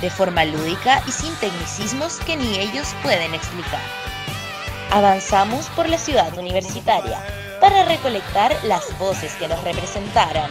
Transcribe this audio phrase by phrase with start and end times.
[0.00, 3.80] de forma lúdica y sin tecnicismos que ni ellos pueden explicar.
[4.90, 7.18] Avanzamos por la ciudad universitaria
[7.60, 10.50] para recolectar las voces que nos representaran.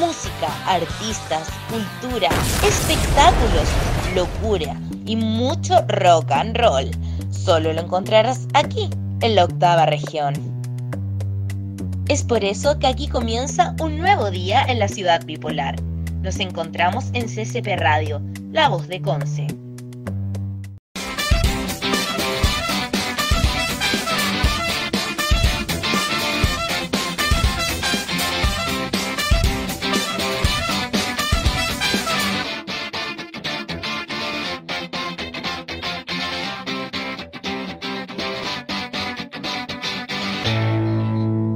[0.00, 2.28] Música, artistas, cultura,
[2.66, 3.68] espectáculos,
[4.14, 4.74] locura
[5.06, 6.90] y mucho rock and roll
[7.30, 10.34] Solo lo encontrarás aquí, en la octava región.
[12.08, 15.76] Es por eso que aquí comienza un nuevo día en la ciudad bipolar.
[16.22, 19.46] Nos encontramos en CCP Radio, la voz de Conce.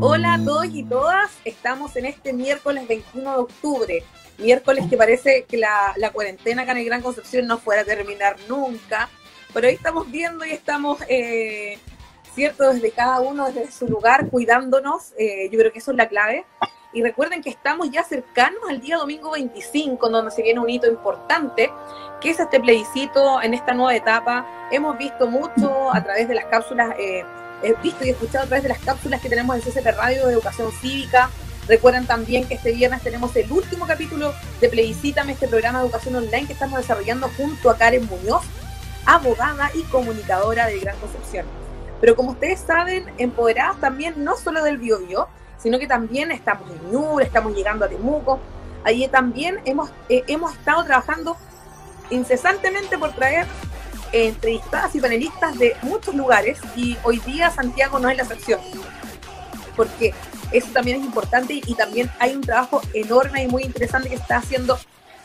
[0.00, 4.04] Hola a todos y todas, estamos en este miércoles 21 de octubre,
[4.38, 8.36] miércoles que parece que la, cuarentena acá en el Gran Concepción no fuera a terminar
[8.48, 9.08] nunca,
[9.52, 11.78] pero ahí estamos viendo y estamos, eh,
[12.34, 16.08] cierto, desde cada uno, desde su lugar, cuidándonos, eh, yo creo que eso es la
[16.08, 16.44] clave.
[16.94, 20.86] Y recuerden que estamos ya cercanos al día domingo 25, donde se viene un hito
[20.86, 21.70] importante,
[22.20, 24.68] que es este plebiscito en esta nueva etapa.
[24.70, 27.24] Hemos visto mucho a través de las cápsulas eh,
[27.62, 30.32] he visto y escuchado a través de las cápsulas que tenemos en CCP Radio de
[30.32, 31.30] Educación Cívica.
[31.68, 36.16] Recuerden también que este viernes tenemos el último capítulo de Plebiscítame, este programa de educación
[36.16, 38.42] online que estamos desarrollando junto a Karen Muñoz,
[39.06, 41.46] abogada y comunicadora de Gran Concepción.
[42.00, 45.28] Pero como ustedes saben, empoderadas también no solo del Biobío,
[45.62, 48.40] sino que también estamos en Ñuble, estamos llegando a Temuco.
[48.82, 51.36] Allí también hemos, eh, hemos estado trabajando
[52.10, 53.46] incesantemente por traer
[54.10, 58.60] entrevistadas y panelistas de muchos lugares y hoy día Santiago no es la excepción.
[59.76, 60.12] Porque
[60.52, 64.36] eso también es importante y, también hay un trabajo enorme y muy interesante que está
[64.36, 64.78] haciendo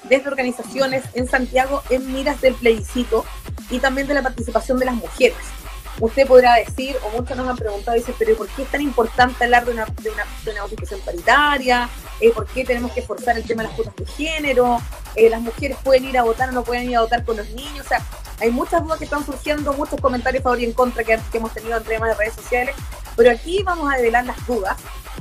[0.03, 3.25] desde organizaciones en Santiago en miras del plebiscito
[3.69, 5.37] y también de la participación de las mujeres.
[5.99, 9.43] Usted podrá decir, o muchos nos han preguntado, dice, pero ¿por qué es tan importante
[9.43, 11.89] hablar de una, de una, de paritaria?
[12.21, 14.79] Eh, ¿Por qué tenemos que forzar el tema de las cuotas de género?
[15.15, 17.49] Eh, ¿Las mujeres pueden ir a votar o no pueden ir a votar con los
[17.49, 17.83] niños?
[17.83, 17.99] O sea,
[18.39, 21.77] hay muchas dudas que están surgiendo, muchos comentarios favor y en contra que, hemos tenido
[21.77, 22.75] en temas de redes sociales,
[23.15, 24.77] pero aquí vamos a develar las dudas,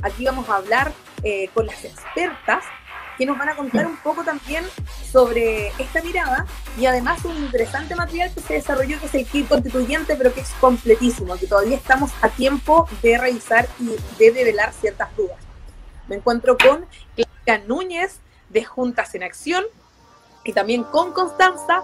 [0.07, 0.91] aquí vamos a hablar
[1.23, 2.63] eh, con las expertas
[3.17, 4.63] que nos van a contar un poco también
[5.11, 6.45] sobre esta mirada
[6.79, 10.41] y además un interesante material que se desarrolló que es el kit constituyente, pero que
[10.41, 15.37] es completísimo, que todavía estamos a tiempo de revisar y de develar ciertas dudas.
[16.07, 16.85] Me encuentro con
[17.15, 18.19] Claudia Núñez
[18.49, 19.63] de Juntas en Acción
[20.43, 21.81] y también con Constanza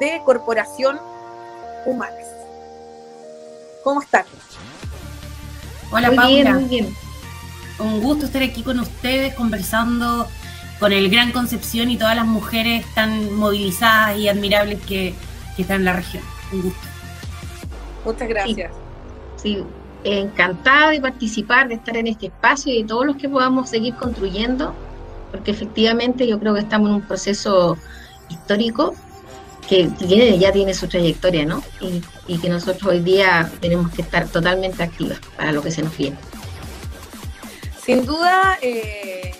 [0.00, 0.98] de Corporación
[1.86, 2.26] Humanas.
[3.84, 4.24] ¿Cómo están?
[5.92, 6.54] Hola Paula.
[6.54, 6.96] muy bien.
[7.82, 10.28] Un gusto estar aquí con ustedes conversando
[10.78, 15.14] con el Gran Concepción y todas las mujeres tan movilizadas y admirables que,
[15.58, 16.22] están en la región.
[16.52, 16.80] Un gusto.
[18.04, 18.72] Muchas gracias.
[19.36, 19.62] Sí,
[20.04, 23.94] encantada de participar, de estar en este espacio y de todos los que podamos seguir
[23.94, 24.74] construyendo,
[25.30, 27.76] porque efectivamente yo creo que estamos en un proceso
[28.28, 28.94] histórico
[29.68, 31.62] que tiene, ya tiene su trayectoria, ¿no?
[32.26, 35.96] Y, que nosotros hoy día tenemos que estar totalmente activas para lo que se nos
[35.96, 36.16] viene.
[37.84, 39.34] Sin duda, eh,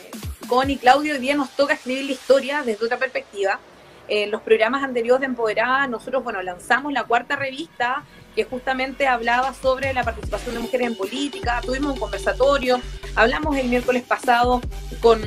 [0.48, 3.60] Con y Claudio, hoy día nos toca escribir la historia desde otra perspectiva.
[4.08, 8.02] En los programas anteriores de Empoderada, nosotros, bueno, lanzamos la cuarta revista
[8.34, 12.80] que justamente hablaba sobre la participación de mujeres en política, tuvimos un conversatorio,
[13.14, 14.60] hablamos el miércoles pasado
[15.00, 15.22] con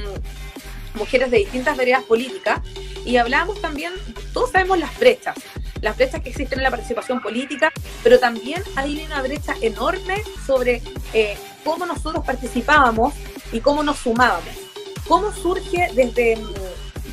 [0.95, 2.59] mujeres de distintas veredas políticas
[3.05, 3.93] y hablábamos también,
[4.33, 5.35] todos sabemos las brechas,
[5.79, 7.71] las brechas que existen en la participación política,
[8.03, 10.81] pero también hay una brecha enorme sobre
[11.13, 13.13] eh, cómo nosotros participábamos
[13.51, 14.53] y cómo nos sumábamos.
[15.07, 16.37] ¿Cómo surge desde,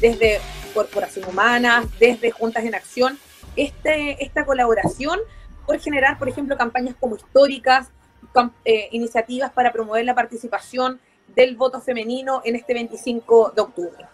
[0.00, 0.40] desde
[0.74, 3.18] Corporación Humana, desde Juntas en Acción,
[3.56, 5.18] este, esta colaboración
[5.66, 7.88] por generar, por ejemplo, campañas como históricas,
[8.64, 11.00] eh, iniciativas para promover la participación
[11.34, 14.06] del voto femenino en este 25 de octubre?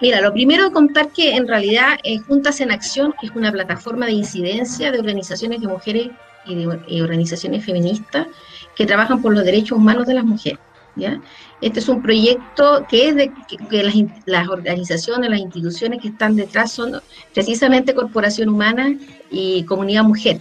[0.00, 4.12] Mira, lo primero contar que en realidad eh, Juntas en Acción, es una plataforma de
[4.12, 6.10] incidencia de organizaciones de mujeres
[6.48, 8.26] y de organizaciones feministas
[8.74, 10.58] que trabajan por los derechos humanos de las mujeres.
[10.96, 11.20] ¿ya?
[11.60, 13.32] Este es un proyecto que es de
[13.68, 13.94] que, las,
[14.26, 17.00] las, organizaciones, las instituciones que están detrás son
[17.34, 18.96] precisamente Corporación Humana
[19.30, 20.40] y Comunidad Mujer.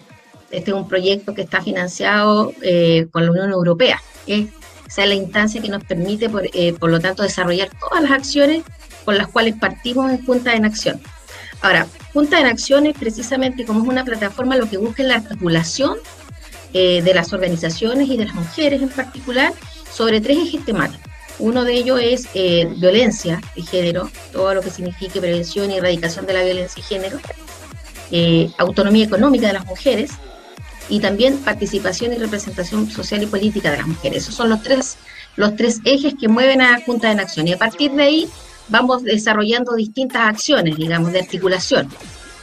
[0.51, 4.01] Este es un proyecto que está financiado eh, con la Unión Europea.
[4.27, 8.11] Esa es la instancia que nos permite, por, eh, por lo tanto, desarrollar todas las
[8.11, 8.63] acciones
[9.03, 11.01] con las cuales partimos en Junta en Acción.
[11.61, 15.17] Ahora, Junta en Acción es precisamente como es una plataforma lo que busca es la
[15.17, 15.97] articulación
[16.73, 19.53] eh, de las organizaciones y de las mujeres en particular
[19.93, 21.05] sobre tres ejes temáticos.
[21.37, 26.25] Uno de ellos es eh, violencia de género, todo lo que signifique prevención y erradicación
[26.25, 27.19] de la violencia de género,
[28.09, 30.09] eh, autonomía económica de las mujeres
[30.89, 34.23] y también participación y representación social y política de las mujeres.
[34.23, 34.97] Esos son los tres,
[35.35, 37.47] los tres ejes que mueven a Junta en Acción.
[37.47, 38.29] Y a partir de ahí
[38.69, 41.89] vamos desarrollando distintas acciones, digamos, de articulación,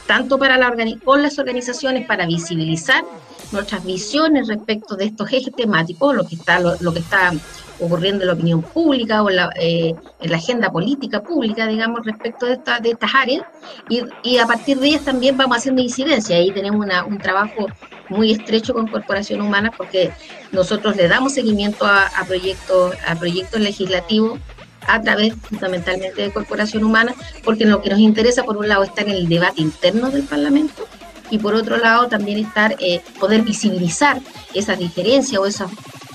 [0.07, 0.73] tanto para la
[1.03, 3.03] con las organizaciones para visibilizar
[3.51, 7.31] nuestras visiones respecto de estos ejes temáticos, lo que está, lo, que está
[7.79, 9.93] ocurriendo en la opinión pública o en la, eh,
[10.33, 13.45] agenda política pública, digamos, respecto de, esta, de estas áreas,
[13.89, 16.37] y, a partir de ellas también vamos haciendo incidencia.
[16.37, 17.67] Ahí tenemos una, un trabajo
[18.09, 20.11] muy estrecho con Corporación Humana porque
[20.51, 24.39] nosotros le damos seguimiento a proyectos, a proyectos legislativos
[24.87, 29.07] a través fundamentalmente de Corporación Humana, porque lo que nos interesa, por un lado, estar
[29.07, 30.87] en el debate interno del Parlamento
[31.29, 34.21] y por otro lado también estar, eh, poder visibilizar
[34.53, 35.71] esas diferencias o esos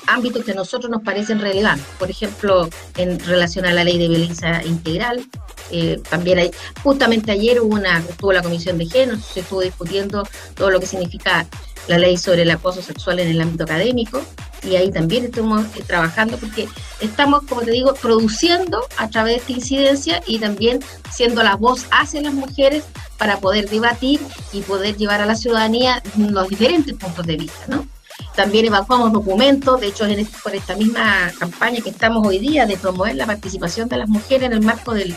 [0.06, 1.86] ámbitos que a nosotros nos parecen relevantes.
[1.98, 5.24] Por ejemplo, en relación a la ley de violencia integral,
[5.70, 6.50] eh, también hay,
[6.82, 10.86] justamente ayer hubo una, estuvo la comisión de género, se estuvo discutiendo todo lo que
[10.86, 11.46] significa
[11.86, 14.22] la ley sobre el acoso sexual en el ámbito académico
[14.62, 16.68] y ahí también estamos eh, trabajando porque
[17.00, 20.80] estamos, como te digo, produciendo a través de esta incidencia y también
[21.10, 22.84] siendo la voz hacia las mujeres
[23.18, 24.20] para poder debatir
[24.52, 27.86] y poder llevar a la ciudadanía los diferentes puntos de vista, ¿no?
[28.34, 32.66] También evacuamos documentos, de hecho, en este, por esta misma campaña que estamos hoy día
[32.66, 35.14] de promover la participación de las mujeres en el marco del,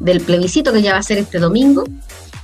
[0.00, 1.84] del plebiscito que ya va a ser este domingo,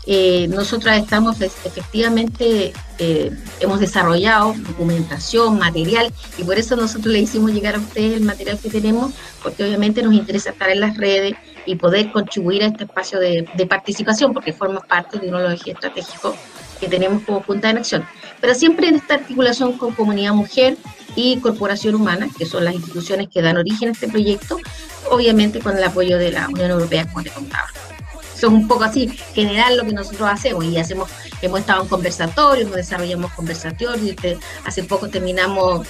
[0.07, 3.31] eh, nosotras estamos efectivamente, eh,
[3.61, 8.59] hemos desarrollado documentación, material, y por eso nosotros le hicimos llegar a ustedes el material
[8.59, 9.13] que tenemos,
[9.43, 11.35] porque obviamente nos interesa estar en las redes
[11.67, 15.61] y poder contribuir a este espacio de, participación, porque forma parte de uno de los
[15.61, 16.35] ejes estratégicos
[16.81, 18.05] que tenemos como Junta de Acción.
[18.41, 20.79] Pero siempre en esta articulación con Comunidad Mujer
[21.15, 24.57] y Corporación Humana, que son las instituciones que dan origen a este proyecto,
[25.11, 27.69] obviamente con el apoyo de la Unión Europea, como te contaba
[28.41, 31.11] son un poco así, general lo que nosotros hacemos y hacemos,
[31.43, 34.17] hemos estado en conversatorios, desarrollamos conversatorios,
[34.65, 35.87] hace poco terminamos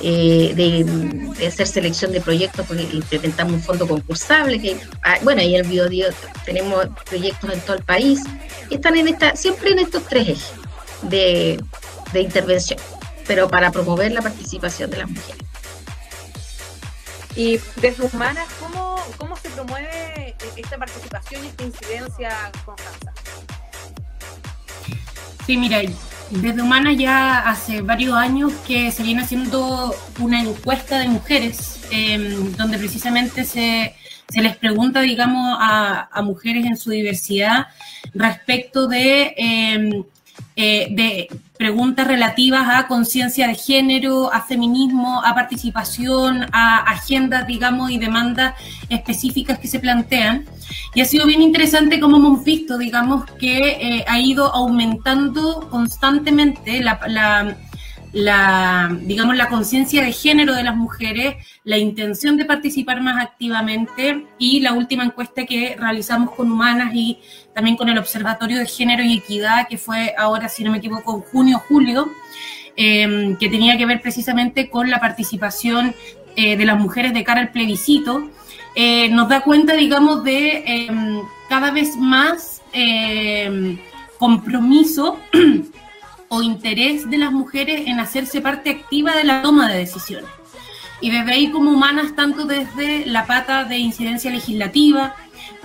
[0.00, 5.54] eh, de, hacer selección de proyectos porque implementamos un fondo concursable, que ah, bueno, ahí
[5.54, 6.06] el Biodio
[6.46, 8.20] tenemos proyectos en todo el país,
[8.70, 10.52] están en esta, siempre en estos tres ejes
[11.02, 11.62] de,
[12.12, 12.78] de intervención,
[13.26, 15.44] pero para promover la participación de las mujeres.
[17.36, 19.99] Y desde Humanas, ¿cómo, ¿cómo se promueve
[20.60, 22.52] esta participación y esta incidencia?
[25.46, 25.80] Sí, mira,
[26.30, 32.52] desde Humanas ya hace varios años que se viene haciendo una encuesta de mujeres, em,
[32.52, 33.94] donde precisamente se,
[34.28, 37.66] se, les pregunta, digamos, a, a, mujeres en su diversidad
[38.14, 40.04] respecto de em,
[40.56, 41.28] eh, de
[41.60, 48.54] preguntas relativas a conciencia de género, a feminismo, a participación, a agendas, digamos, y demandas
[48.88, 50.46] específicas que se plantean.
[50.94, 56.82] Y ha sido bien interesante como hemos visto, digamos, que eh, ha ido aumentando constantemente
[56.82, 57.54] la, la
[58.12, 64.26] la, digamos, la conciencia de género de las mujeres, la intención de participar más activamente
[64.38, 67.18] y la última encuesta que realizamos con Humanas y
[67.54, 71.16] también con el Observatorio de Género y Equidad, que fue ahora, si no me equivoco,
[71.16, 72.10] en junio julio,
[72.76, 75.94] em, que tenía que ver precisamente con la participación
[76.36, 78.30] eh, de las mujeres de cara al plebiscito,
[78.74, 83.78] eh, nos da cuenta, digamos, de em, cada vez más em,
[84.18, 85.18] compromiso
[86.32, 90.30] o interés de las mujeres en hacerse parte activa de la toma de decisiones.
[91.00, 95.16] Y desde ahí como humanas, tanto desde la pata de incidencia legislativa,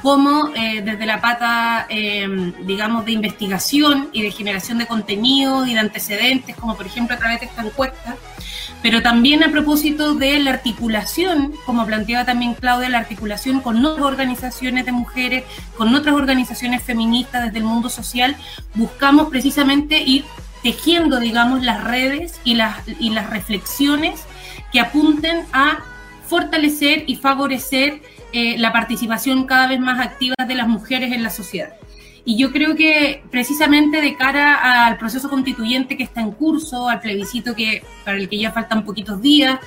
[0.01, 5.73] como eh, desde la pata, em, digamos, de investigación y de generación de contenido y
[5.75, 8.15] de antecedentes, como por ejemplo a través de esta encuesta,
[8.81, 14.05] pero también a propósito de la articulación, como planteaba también Claudia, la articulación con otras
[14.05, 15.43] organizaciones de mujeres,
[15.77, 18.35] con otras organizaciones feministas desde el mundo social,
[18.73, 20.25] buscamos precisamente ir
[20.65, 24.25] tejiendo, digamos, las redes y las, y las reflexiones
[24.71, 25.83] que apunten a
[26.27, 28.01] fortalecer y favorecer
[28.33, 31.75] eh, la participación cada vez más activa de las mujeres en la sociedad.
[32.25, 36.99] Y yo creo que precisamente de cara al proceso constituyente que está en curso, al
[36.99, 39.59] plebiscito que para el que ya faltan poquitos días,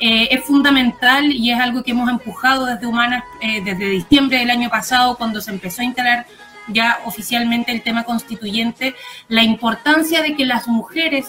[0.00, 4.50] eh, es fundamental y es algo que hemos empujado desde Humanas eh, desde diciembre del
[4.50, 6.26] año pasado, cuando se empezó a instalar
[6.72, 8.94] ya oficialmente el tema constituyente,
[9.28, 11.26] la importancia de que las mujeres,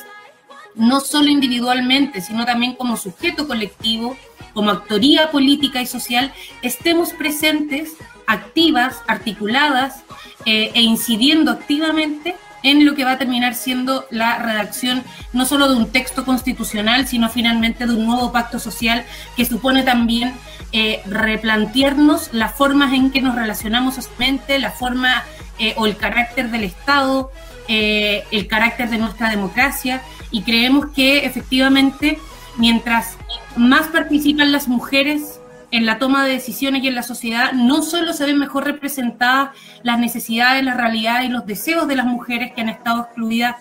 [0.76, 4.18] no solo individualmente, sino también como sujeto colectivo,
[4.54, 7.94] como actoría política y social, estemos presentes,
[8.28, 10.04] activas, articuladas
[10.46, 15.70] eh, e incidiendo activamente en lo que va a terminar siendo la redacción no solo
[15.70, 20.34] de un texto constitucional, sino finalmente de un nuevo pacto social que supone también
[20.74, 25.24] eh, replantearnos las formas en que nos relacionamos socialmente, la forma
[25.60, 27.32] eh, o el carácter del Estado,
[27.70, 30.02] el carácter de nuestra democracia,
[30.32, 32.20] y creemos que efectivamente
[32.58, 33.18] mientras
[33.56, 35.40] más participan las mujeres
[35.74, 39.50] en la toma de decisiones y en la sociedad, no solo se ven mejor representadas
[39.82, 43.56] las necesidades, la realidad y los deseos de las mujeres que han estado excluidas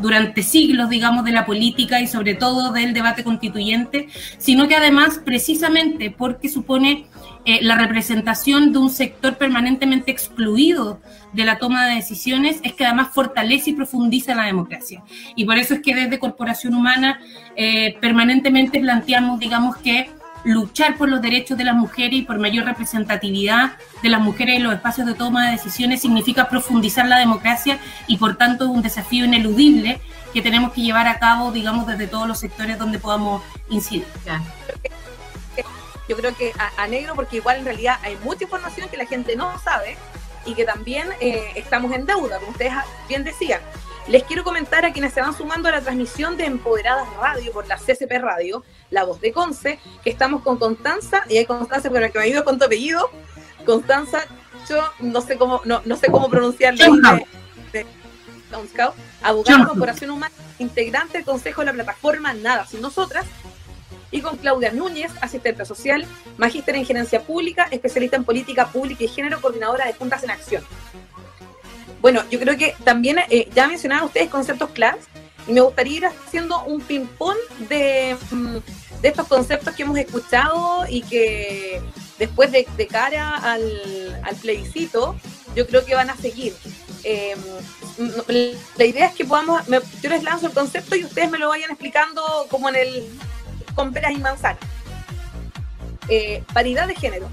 [0.00, 5.20] durante siglos, digamos, de la política y sobre todo del debate constituyente, sino que además,
[5.24, 7.06] precisamente porque supone
[7.44, 11.00] eh, la representación de un sector permanentemente excluido
[11.32, 15.02] de la toma de decisiones, es que además fortalece y profundiza la democracia.
[15.34, 17.20] Y por eso es que desde Corporación Humana
[17.56, 20.10] eh, permanentemente planteamos, digamos, que
[20.44, 24.64] luchar por los derechos de las mujeres y por mayor representatividad de las mujeres en
[24.64, 28.82] los espacios de toma de decisiones significa profundizar la democracia y por tanto es un
[28.82, 30.00] desafío ineludible
[30.32, 34.06] que tenemos que llevar a cabo, digamos, desde todos los sectores donde podamos incidir.
[36.08, 39.36] Yo creo que a, negro, porque igual en realidad hay mucha información que la gente
[39.36, 39.98] no sabe
[40.46, 42.72] y que también eh, estamos en deuda, como ustedes
[43.08, 43.60] bien decían.
[44.08, 47.68] Les quiero comentar a quienes se van sumando a la transmisión de Empoderadas Radio por
[47.68, 52.10] la CCP Radio, La Voz de Conce, que estamos con Constanza, y hay Constanza, pero
[52.10, 53.10] que me ayuda con tu apellido.
[53.66, 54.24] Constanza,
[54.66, 56.86] yo no sé cómo, no, no sé cómo pronunciarle.
[57.70, 57.86] De,
[59.22, 63.26] abogada de Corporación Humana, integrante del Consejo de la Plataforma Nada Sin Nosotras,
[64.10, 66.06] y con Claudia Núñez, asistente social,
[66.38, 70.64] magíster en gerencia pública, especialista en política pública y género, coordinadora de Juntas en Acción.
[72.00, 75.04] Bueno, yo creo que también eh, ya mencionaban ustedes conceptos claves
[75.46, 77.36] y me gustaría ir haciendo un ping-pong
[77.68, 78.56] de, mm,
[79.02, 81.80] estos conceptos que hemos escuchado y que
[82.18, 85.16] después de, cara al, al, plebiscito,
[85.54, 86.54] yo creo que van a seguir.
[87.04, 87.38] Em,
[88.76, 89.62] la idea es que podamos,
[90.02, 93.04] yo les lanzo el concepto y ustedes me lo vayan explicando como en el
[93.74, 94.58] con peras y manzanas.
[96.08, 97.28] Eh, paridad de género.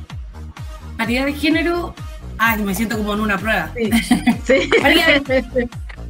[0.98, 1.96] Paridad de género
[2.38, 3.72] Ay, me siento como en una prueba.
[4.46, 4.70] Sí.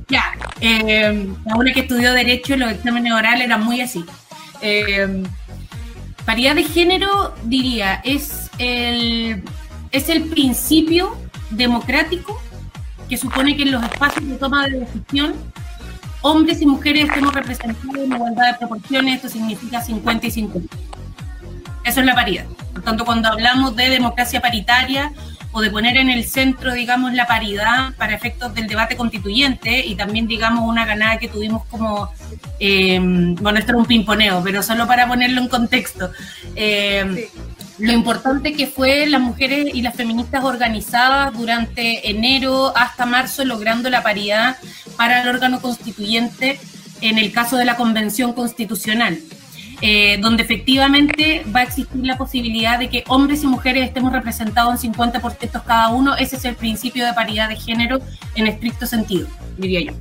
[0.10, 0.24] ya,
[0.62, 4.06] eh, la una que estudió Derecho, los exámenes orales eran muy así.
[4.62, 5.24] Eh,
[6.26, 9.44] paridad de género, diría, es el,
[9.92, 11.18] es el principio
[11.52, 12.42] democrático
[13.08, 15.36] que supone que en los espacios de toma de decisión
[16.22, 20.76] hombres y mujeres estemos representados en igualdad de proporciones, esto significa 50 y 50.
[21.84, 22.46] Eso es la paridad.
[22.74, 25.14] Por tanto, cuando hablamos de democracia paritaria,
[25.56, 29.96] o de poner en el centro, digamos, la paridad para efectos del debate constituyente y
[29.96, 32.12] también, digamos, una ganada que tuvimos como,
[32.60, 36.12] eh, bueno, esto era un pimponeo, pero solo para ponerlo en contexto.
[36.58, 37.30] Eh,
[37.78, 43.90] lo importante que fue las mujeres y las feministas organizadas durante enero hasta marzo logrando
[43.90, 44.58] la paridad
[44.98, 46.60] para el órgano constituyente
[47.00, 49.20] en el caso de la Convención Constitucional.
[49.82, 54.84] Eh, donde efectivamente va a existir la posibilidad de que hombres y mujeres estemos representados
[54.84, 56.16] en 50% cada uno.
[56.16, 58.00] Ese es el principio de paridad de género
[58.36, 59.28] en estricto sentido,
[59.58, 59.94] diría yo.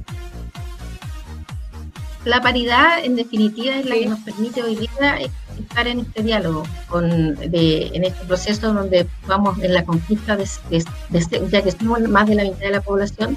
[2.24, 5.18] La paridad, en definitiva, es la que nos permite hoy día
[5.60, 11.42] estar en este diálogo, con, en este proceso donde vamos en la conquista, de, este,
[11.50, 13.36] ya que somos más de la mitad de la población,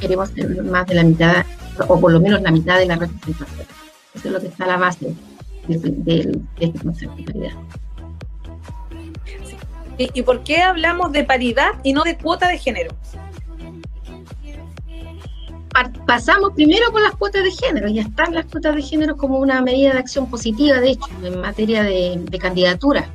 [0.00, 1.46] queremos ser más de la mitad,
[1.88, 3.66] o por lo menos la mitad de la representación.
[4.14, 5.14] Eso es lo que está a la base
[5.68, 7.52] de, este concepto de paridad.
[9.96, 12.94] ¿Y, por qué hablamos de paridad y no de cuota de género?
[16.06, 19.60] pasamos primero con las cuotas de género, ya están las cuotas de género como una
[19.60, 23.10] medida de acción positiva, de hecho, en materia de, candidatura.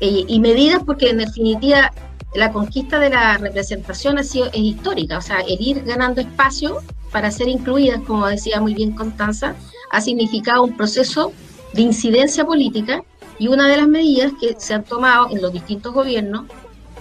[0.00, 1.92] Y medidas porque en definitiva
[2.34, 6.78] la conquista de la representación ha sido, es histórica, o sea, el ir ganando espacio
[7.10, 9.54] para ser incluidas, como decía muy bien Constanza,
[9.90, 11.32] ha significado un proceso
[11.72, 13.02] de incidencia política
[13.38, 16.44] y una de las medidas que se han tomado en los distintos gobiernos,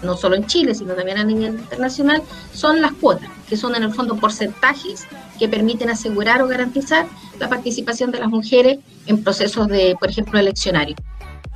[0.02, 2.24] no solo en Chile, sino también a nivel internacional,
[2.54, 5.06] son las cuotas, que son en el fondo porcentajes
[5.38, 7.06] que permiten asegurar o garantizar
[7.40, 11.00] la participación de las mujeres en procesos de, por ejemplo, eleccionarios.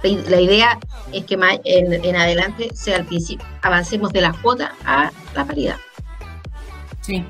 [0.03, 0.77] La idea
[1.11, 5.77] es que en, en adelante sea el principio, avancemos de la cuota a la paridad.
[7.01, 7.23] Sí,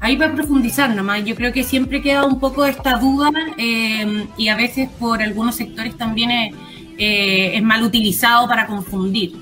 [0.00, 4.48] ahí para profundizar nomás, yo creo que siempre queda un poco esta duda eh, y
[4.48, 6.54] a veces por algunos sectores también es,
[6.98, 9.32] eh, es, mal utilizado para confundir.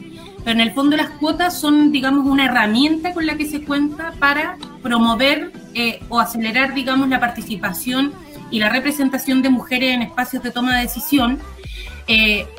[0.44, 4.12] Pero en el fondo las cuotas son, digamos, una herramienta con la que se cuenta
[4.18, 8.12] para promover eh, o acelerar, digamos, la participación
[8.50, 11.38] y la representación de mujeres en espacios de toma de decisión,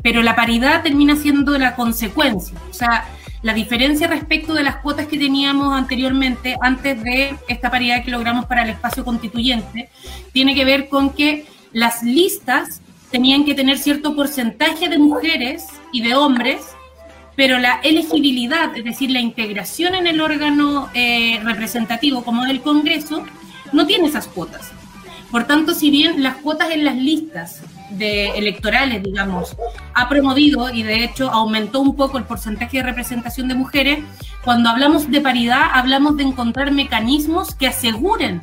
[0.02, 2.58] pero la paridad termina siendo la consecuencia.
[2.72, 3.06] O sea,
[3.46, 8.46] la diferencia respecto de las cuotas que teníamos anteriormente, antes de esta paridad que logramos
[8.48, 9.88] para el espacio constituyente,
[10.34, 16.02] tiene que ver con que las listas tenían que tener cierto porcentaje de mujeres y
[16.02, 16.66] de hombres,
[17.36, 23.28] pero la elegibilidad, es decir, la integración en el órgano eh, representativo como del Congreso,
[23.72, 24.72] no tiene esas cuotas.
[25.30, 29.56] Por tanto, si bien las cuotas en las listas de electorales, digamos,
[29.94, 34.00] ha promovido y de hecho aumentó un poco el porcentaje de representación de mujeres,
[34.44, 38.42] cuando hablamos de paridad hablamos de encontrar mecanismos que aseguren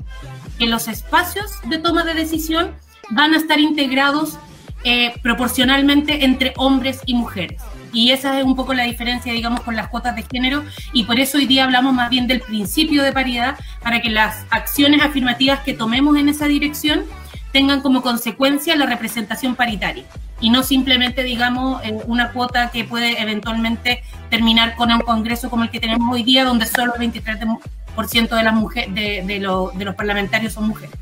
[0.58, 2.72] que los espacios de toma de decisión
[3.10, 4.38] van a estar integrados
[4.84, 7.62] eh, proporcionalmente entre hombres y mujeres.
[7.92, 10.64] Y esa es un poco la diferencia, digamos, con las cuotas de género.
[10.92, 14.44] Y por eso hoy día hablamos más bien del principio de paridad, para que las
[14.50, 17.04] acciones afirmativas que tomemos en esa dirección
[17.52, 20.04] tengan como consecuencia la representación paritaria
[20.40, 25.70] y no simplemente, digamos, una cuota que puede eventualmente terminar con un congreso como el
[25.70, 30.52] que tenemos hoy día, donde solo el 23% de, las mujeres, de, de, los parlamentarios
[30.52, 30.94] son mujeres.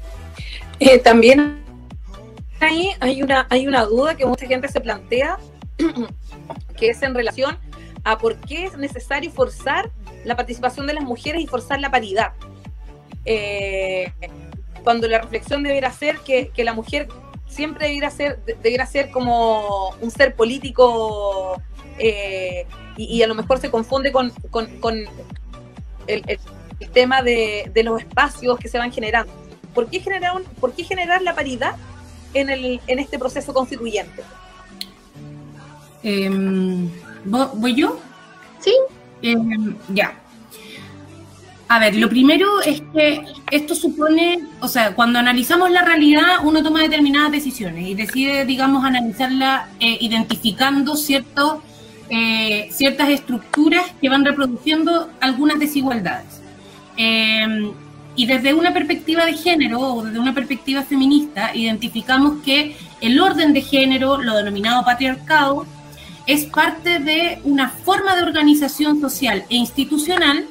[0.78, 1.62] Eh, también
[2.60, 5.38] ahí hay una, hay una duda que mucha gente se plantea,
[6.78, 7.56] que es en relación
[8.04, 9.90] a por qué es necesario forzar
[10.24, 12.32] la participación de las mujeres y forzar la paridad.
[13.24, 14.12] Eh,
[14.82, 17.08] cuando la reflexión debiera ser que, la mujer
[17.48, 21.60] siempre debiera ser, debiera ser como un ser político
[21.98, 24.32] eh, y, a lo mejor se confunde con,
[26.06, 26.22] el,
[26.92, 29.32] tema de, los espacios que se van generando.
[29.74, 31.76] ¿Por qué generar, por qué generar la paridad
[32.34, 34.22] en, el, en este proceso constituyente?
[36.02, 36.90] Em,
[37.24, 37.98] ¿Voy yo?
[38.60, 38.74] Sí.
[39.22, 40.18] Em, ya.
[41.70, 46.64] A ver, lo primero es que esto supone, o sea, cuando analizamos la realidad, uno
[46.64, 51.58] toma determinadas decisiones y decide, digamos, analizarla eh, identificando ciertos,
[52.08, 56.40] eh, ciertas estructuras que van reproduciendo algunas desigualdades.
[56.96, 57.70] Em,
[58.16, 63.52] y desde una perspectiva de género o desde una perspectiva feminista, identificamos que el orden
[63.52, 65.66] de género, lo denominado patriarcado,
[66.26, 70.48] es parte de una forma de organización social e institucional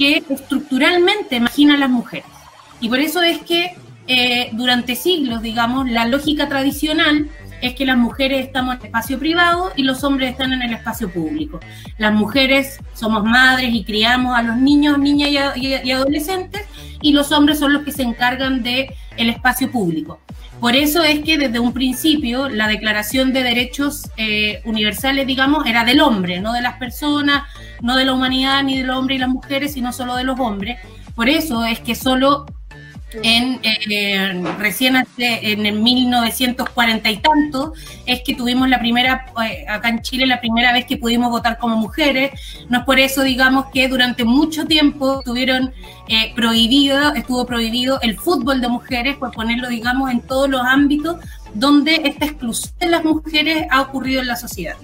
[0.00, 2.24] que estructuralmente imagina a las mujeres.
[2.80, 3.74] Y por eso es que
[4.06, 7.28] eh, durante siglos, digamos, la lógica tradicional
[7.60, 10.72] es que las mujeres estamos en el espacio privado y los hombres están en el
[10.72, 11.60] espacio público.
[11.98, 16.62] Las mujeres somos madres y criamos a los niños, niñas y, adolescentes
[17.02, 20.20] y los hombres son los que se encargan del el espacio público.
[20.60, 25.84] Por eso es que desde un principio la Declaración de Derechos eh, Universales, digamos, era
[25.84, 27.44] del hombre, no de las personas,
[27.80, 30.78] no de la humanidad, ni del hombre y las mujeres, sino solo de los hombres.
[31.14, 32.44] Por eso es que solo
[33.22, 37.72] en eh, recién en el 1940 y tanto
[38.06, 41.58] es que tuvimos la primera eh, acá en Chile la primera vez que pudimos votar
[41.58, 42.32] como mujeres.
[42.68, 45.72] No es por eso digamos que durante mucho tiempo tuvieron
[46.08, 51.16] eh, prohibido estuvo prohibido el fútbol de mujeres por ponerlo digamos en todos los ámbitos
[51.54, 54.76] donde esta exclusión de las mujeres ha ocurrido en la sociedad.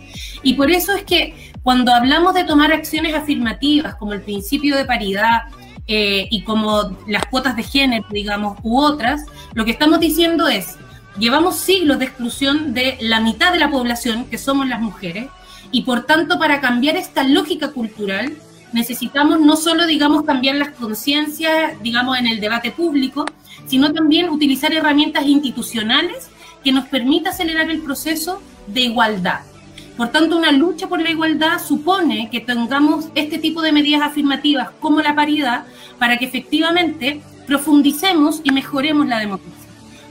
[0.43, 4.85] Y por eso es que cuando hablamos de tomar acciones afirmativas como el principio de
[4.85, 5.43] paridad
[5.87, 10.77] eh, y como las cuotas de género, digamos, u otras, lo que estamos diciendo es,
[11.19, 15.29] llevamos siglos de exclusión de la mitad de la población, que somos las mujeres,
[15.71, 18.37] y por tanto para cambiar esta lógica cultural
[18.73, 23.25] necesitamos no solo, digamos, cambiar las conciencias, digamos, en el debate público,
[23.67, 26.29] sino también utilizar herramientas institucionales
[26.63, 29.41] que nos permita acelerar el proceso de igualdad.
[29.97, 34.71] Por tanto, una lucha por la igualdad supone que tengamos este tipo de medidas afirmativas
[34.81, 35.65] como la paridad
[35.99, 39.55] para que efectivamente profundicemos y mejoremos la democracia.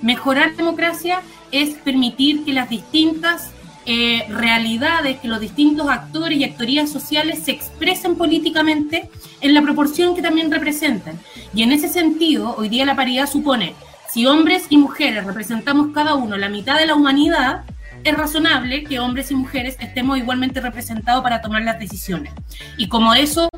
[0.02, 1.22] Mejorar democracia
[1.52, 3.52] es permitir que las distintas
[3.86, 9.10] eh, realidades, que los distintos actores y actorías sociales se expresen políticamente
[9.42, 11.20] en la proporción que también representan.
[11.54, 13.76] Y en ese sentido, hoy día la paridad supone,
[14.10, 17.64] si hombres y mujeres representamos cada uno la mitad de la humanidad,
[18.06, 22.32] es razonable que hombres y mujeres estemos igualmente representados para tomar las decisiones.
[22.78, 23.50] Y como eso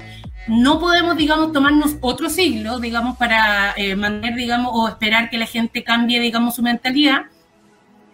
[0.48, 5.46] no podemos, digamos, tomarnos otro siglo, digamos, para eh, mantener, digamos, o esperar que la
[5.46, 7.24] gente cambie, digamos, su mentalidad,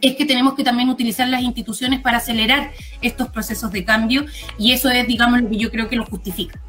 [0.01, 4.25] es que tenemos que también utilizar las instituciones para acelerar estos procesos de cambio
[4.57, 6.59] y eso es, digamos, lo que yo creo que lo justifica.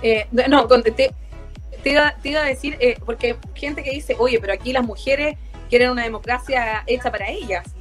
[0.00, 4.84] Eh, no, te iba, a decir, eh, porque gente que dice, oye, pero aquí las
[4.84, 5.36] mujeres
[5.68, 7.73] quieren una democracia hecha para ellas.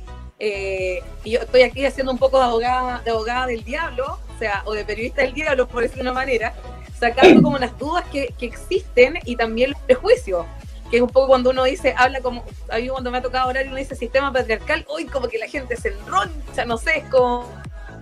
[0.46, 4.38] Eh, y yo estoy aquí haciendo un poco de abogada, de abogada del diablo, o
[4.38, 6.54] sea, o de periodista del diablo, por decirlo de una manera,
[7.00, 10.46] sacando como las dudas que, que existen y también los prejuicios
[10.92, 13.48] que es un poco cuando uno dice, habla como, a mí cuando me ha tocado
[13.48, 17.00] hablar y uno dice sistema patriarcal, hoy como que la gente se enroncha, no sé,
[17.00, 17.50] es como,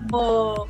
[0.10, 0.68] como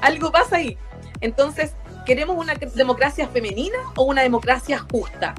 [0.00, 0.78] algo pasa ahí.
[1.20, 1.74] Entonces,
[2.06, 5.34] ¿queremos una democracia femenina o una democracia justa?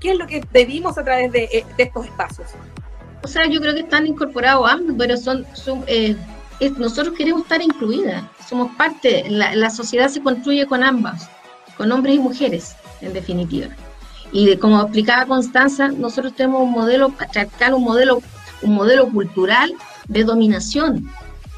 [0.00, 2.50] ¿Qué es lo que pedimos a través de, eh, estos espacios?
[3.24, 5.46] O sea, yo creo que están incorporados ambos, pero son,
[5.86, 6.14] eh,
[6.76, 11.30] nosotros queremos estar incluidas, somos parte, la, sociedad se construye con ambas,
[11.78, 13.68] con hombres y mujeres, en definitiva.
[14.30, 18.20] Y como explicaba Constanza, nosotros tenemos un modelo patriarcal, un modelo,
[18.60, 19.72] un modelo cultural
[20.06, 21.08] de dominación.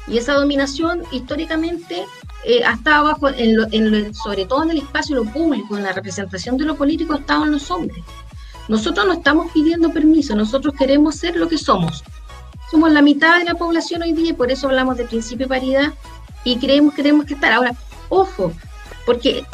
[0.07, 2.05] Y esa dominación históricamente
[2.45, 6.55] eh, ha estado bajo, en sobre todo en el espacio lo público, en la representación
[6.55, 8.01] de lo político, estaban los hombres.
[8.67, 12.03] Nosotros no estamos pidiendo permiso, nosotros queremos ser lo que somos.
[12.69, 15.49] Somos la mitad de la población hoy día y por eso hablamos de principio de
[15.49, 15.93] paridad
[16.43, 17.53] y creemos, queremos que estar.
[17.53, 17.75] Ahora,
[18.09, 18.51] ojo,
[19.05, 19.45] porque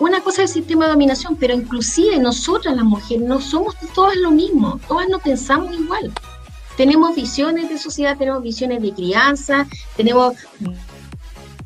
[0.00, 4.16] una cosa es el sistema de dominación, pero inclusive nosotras las mujeres no somos todas
[4.16, 6.12] lo mismo, todas no pensamos igual.
[6.76, 9.66] Tenemos visiones de sociedad, tenemos visiones de crianza,
[9.96, 10.34] tenemos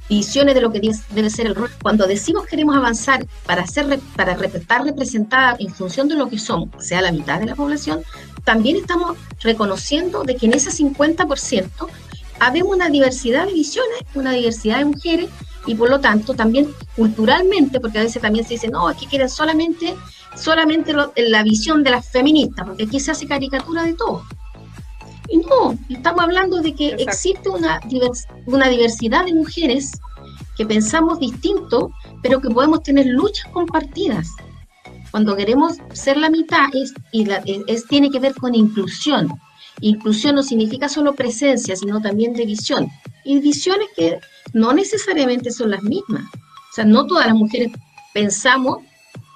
[0.08, 1.70] visiones de lo que debe ser el rol.
[1.82, 6.68] Cuando decimos queremos avanzar para, ser, para estar representada en función de lo que somos,
[6.78, 8.02] sea la mitad de la población,
[8.44, 11.88] también estamos reconociendo de que en ese 50%
[12.40, 15.28] habemos una diversidad de visiones, una diversidad de mujeres
[15.66, 19.28] y por lo tanto también culturalmente, porque a veces también se dice, no, aquí quieren
[19.28, 19.94] solamente,
[20.34, 24.24] solamente la visión de las feministas, porque aquí se hace caricatura de todo.
[25.32, 27.80] No, estamos hablando de que existe una,
[28.46, 29.92] una diversidad de mujeres
[30.56, 31.90] que pensamos distinto,
[32.22, 34.28] pero que podemos tener luchas compartidas.
[35.10, 37.26] Cuando queremos ser la mitad, es, y
[37.66, 39.28] es, tiene que ver con inclusión.
[39.80, 42.88] Inclusión no significa solo presencia, sino también de visión.
[43.24, 44.18] Y visiones que
[44.52, 46.24] no necesariamente son las mismas.
[46.24, 47.72] O sea, no todas las mujeres
[48.12, 48.78] pensamos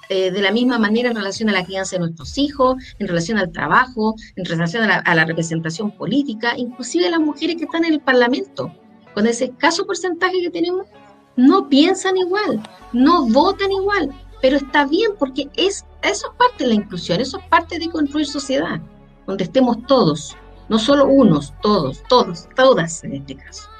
[0.09, 3.37] eh, de la misma manera en relación a la crianza de nuestros hijos, en relación
[3.37, 7.99] al trabajo, en relación a la, representación política, inclusive las mujeres que están en el
[7.99, 8.73] Parlamento,
[9.13, 10.87] con ese escaso porcentaje que tenemos,
[11.35, 12.61] no piensan igual,
[12.93, 14.09] no votan igual,
[14.41, 17.89] pero está bien porque es, eso es parte de la inclusión, eso es parte de
[17.89, 18.79] construir sociedad,
[19.25, 20.37] donde estemos todos,
[20.69, 23.76] no solo unos, todos, todos, todas en este caso.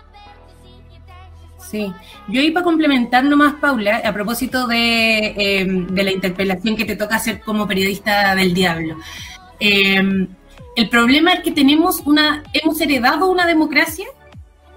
[1.70, 1.92] Sí,
[2.30, 7.18] yo iba a complementar nomás, Paula, a propósito de, em, la interpelación que te toca
[7.18, 8.96] hacer como periodista del diablo.
[9.60, 10.30] Em,
[10.78, 14.06] el problema es que tenemos una, hemos heredado una democracia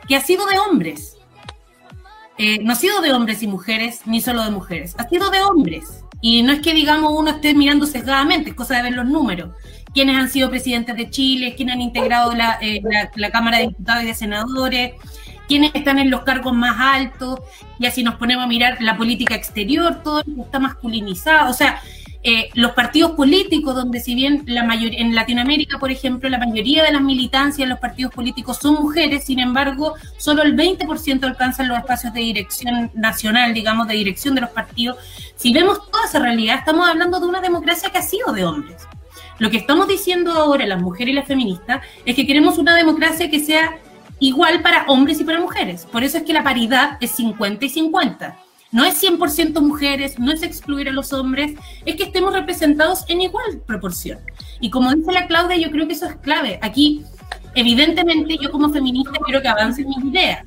[0.09, 1.17] que ha sido de hombres.
[2.39, 5.43] Eh, no ha sido de hombres y mujeres, ni solo de mujeres, ha sido de
[5.43, 6.03] hombres.
[6.21, 9.51] Y no es que, digamos, uno esté mirando sesgadamente, es cosa de ver los números.
[9.95, 12.83] Quiénes han sido presidentes de Chile, quiénes han integrado la, eh,
[13.15, 14.93] la Cámara de Diputados y de Senadores,
[15.51, 17.41] quiénes están en los cargos más altos,
[17.81, 21.83] y así nos ponemos a mirar la política exterior, todo está masculinizado, o sea,
[22.23, 26.85] eh, los partidos políticos, donde si bien la mayoría, en Latinoamérica, por ejemplo, la mayoría
[26.85, 31.67] de las militancias en los partidos políticos son mujeres, sin embargo, solo el 20% alcanzan
[31.67, 34.99] los espacios de dirección nacional, digamos, de dirección de los partidos.
[35.35, 38.87] Si vemos toda esa realidad, estamos hablando de una democracia que ha sido de hombres.
[39.41, 43.29] Lo que estamos diciendo ahora las mujeres y las feministas es que queremos una democracia
[43.29, 43.79] que sea
[44.21, 45.87] igual para hombres y para mujeres.
[45.91, 48.39] Por eso es que la paridad es 50 y 50.
[48.73, 51.55] No es 100% mujeres, no es excluir a los hombres,
[51.85, 54.21] es que estemos representados en igual proporción.
[54.61, 56.61] Y como dice la Claudia, yo creo que eso es clave.
[56.63, 57.03] Aquí,
[57.57, 60.45] evidentemente, yo como feminista quiero que avancen mis ideas.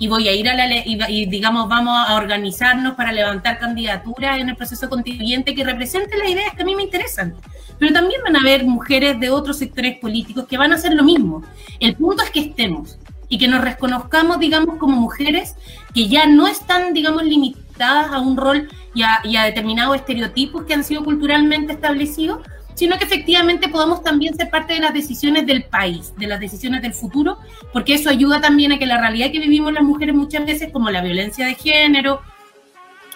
[0.00, 4.40] Y voy a ir a la y, y digamos, vamos a organizarnos para levantar candidaturas
[4.40, 7.34] en el proceso constituyente que representen las ideas que a mí me interesan.
[7.78, 11.04] Pero también van a haber mujeres de otros sectores políticos que van a hacer lo
[11.04, 11.44] mismo.
[11.78, 12.98] El punto es que estemos
[13.30, 15.54] y que nos reconozcamos, digamos, como mujeres
[15.94, 20.84] que ya no están, digamos, limitadas a un rol y a, determinados estereotipos que han
[20.84, 22.40] sido culturalmente establecidos,
[22.74, 26.82] sino que efectivamente podamos también ser parte de las decisiones del país, de las decisiones
[26.82, 27.38] del futuro,
[27.72, 30.90] porque eso ayuda también a que la realidad que vivimos las mujeres muchas veces, como
[30.90, 32.20] la violencia de género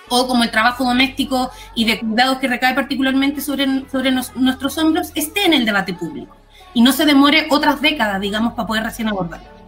[0.08, 5.10] o como el trabajo doméstico y de cuidados que recae particularmente sobre, sobre nuestros hombros,
[5.16, 6.36] esté en el debate público
[6.72, 9.63] y no se demore otras décadas, digamos, para poder recién abordarlo.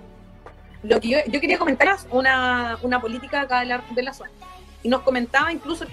[0.88, 4.30] Lo que yo, quería comentar una, una política acá de la, de la zona.
[4.82, 5.86] Y nos comentaba incluso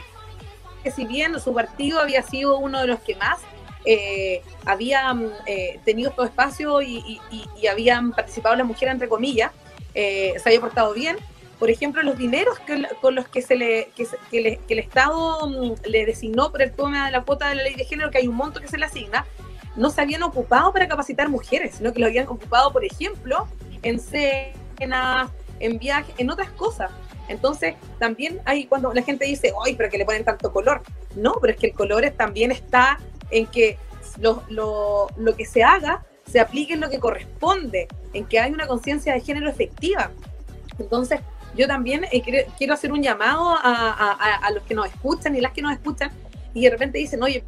[0.84, 3.39] que, si bien su partido había sido uno de los que más
[3.86, 7.19] eh, habían eh, tenido todo espacio y,
[7.69, 9.51] habían participado las mujeres, entre comillas,
[9.95, 11.17] eh, se había portado bien,
[11.60, 12.58] por ejemplo, los dineros
[13.01, 17.12] con los que se le que, el Estado mm, le designó por el tema de
[17.12, 19.25] la cuota de la ley de género, que hay un monto que se le asigna,
[19.75, 23.47] no se habían ocupado para capacitar mujeres, sino que lo habían ocupado, por ejemplo,
[23.82, 23.99] en
[24.79, 26.91] en viajes, en otras cosas.
[27.27, 30.81] Entonces, también hay cuando la gente dice, ¡ay, pero que le ponen tanto color!
[31.15, 32.99] No, pero es que el color también está
[33.31, 33.77] en que
[34.19, 38.51] lo, lo, lo que se haga se aplique en lo que corresponde, en que hay
[38.51, 40.12] una conciencia de género efectiva.
[40.79, 41.19] Entonces,
[41.55, 42.23] yo también eh,
[42.57, 46.12] quiero hacer un llamado a, los que nos escuchan y las que nos escuchan
[46.53, 47.43] y de repente dicen, oye,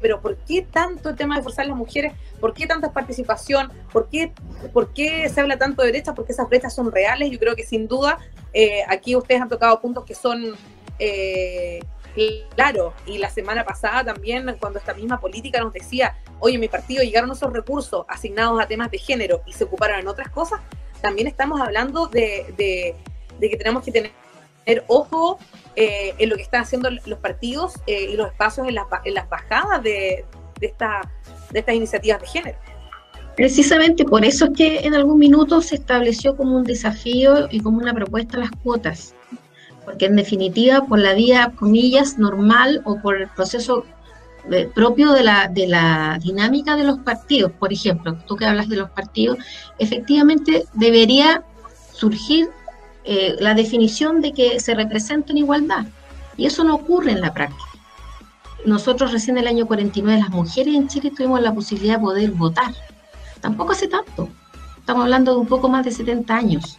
[0.00, 2.12] pero ¿por qué tanto el tema de forzar a las mujeres?
[2.40, 3.72] ¿Por qué tanta participación?
[3.92, 4.32] ¿Por qué,
[4.72, 6.14] ¿Por qué se habla tanto de derecha?
[6.14, 7.30] Porque esas brechas son reales.
[7.30, 8.18] Yo creo que sin duda
[8.52, 10.54] eh, aquí ustedes han tocado puntos que son
[10.98, 11.80] eh,
[12.54, 12.94] claros.
[13.06, 17.30] Y la semana pasada también, cuando esta misma política nos decía, oye, mi partido llegaron
[17.30, 20.60] esos recursos asignados a temas de género y se ocuparon en otras cosas,
[21.00, 22.94] también estamos hablando de,
[23.40, 24.12] que tenemos que tener
[24.88, 25.38] ojo
[25.76, 29.14] eh, en lo que están haciendo los partidos eh, y los espacios en las, en
[29.14, 30.24] las bajadas de,
[30.60, 31.12] de, esta,
[31.50, 32.58] de estas iniciativas de género.
[33.36, 37.78] Precisamente por eso es que en algún minuto se estableció como un desafío y como
[37.78, 39.14] una propuesta las cuotas,
[39.84, 43.84] porque en definitiva por la vía, comillas, normal o por el proceso
[44.74, 48.76] propio de la, de la dinámica de los partidos, por ejemplo, tú que hablas de
[48.76, 49.38] los partidos,
[49.78, 51.42] efectivamente debería
[51.92, 52.48] surgir
[53.06, 55.86] eh, la definición de que se representa en igualdad.
[56.36, 57.62] Y eso no ocurre en la práctica.
[58.64, 62.30] Nosotros recién en el año 49 las mujeres en Chile tuvimos la posibilidad de poder
[62.32, 62.74] votar.
[63.40, 64.28] Tampoco hace tanto.
[64.76, 66.78] Estamos hablando de un poco más de 70 años.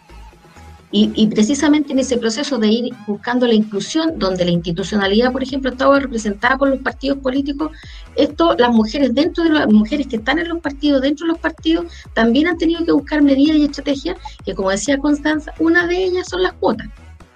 [0.89, 5.69] Y, precisamente en ese proceso de ir buscando la inclusión, donde la institucionalidad, por ejemplo,
[5.69, 7.71] estaba representada por los partidos políticos,
[8.15, 11.41] esto, las mujeres dentro de las mujeres que están en los partidos, dentro de los
[11.41, 16.05] partidos, también han tenido que buscar medidas y estrategias, que como decía Constanza, una de
[16.05, 16.87] ellas son las cuotas.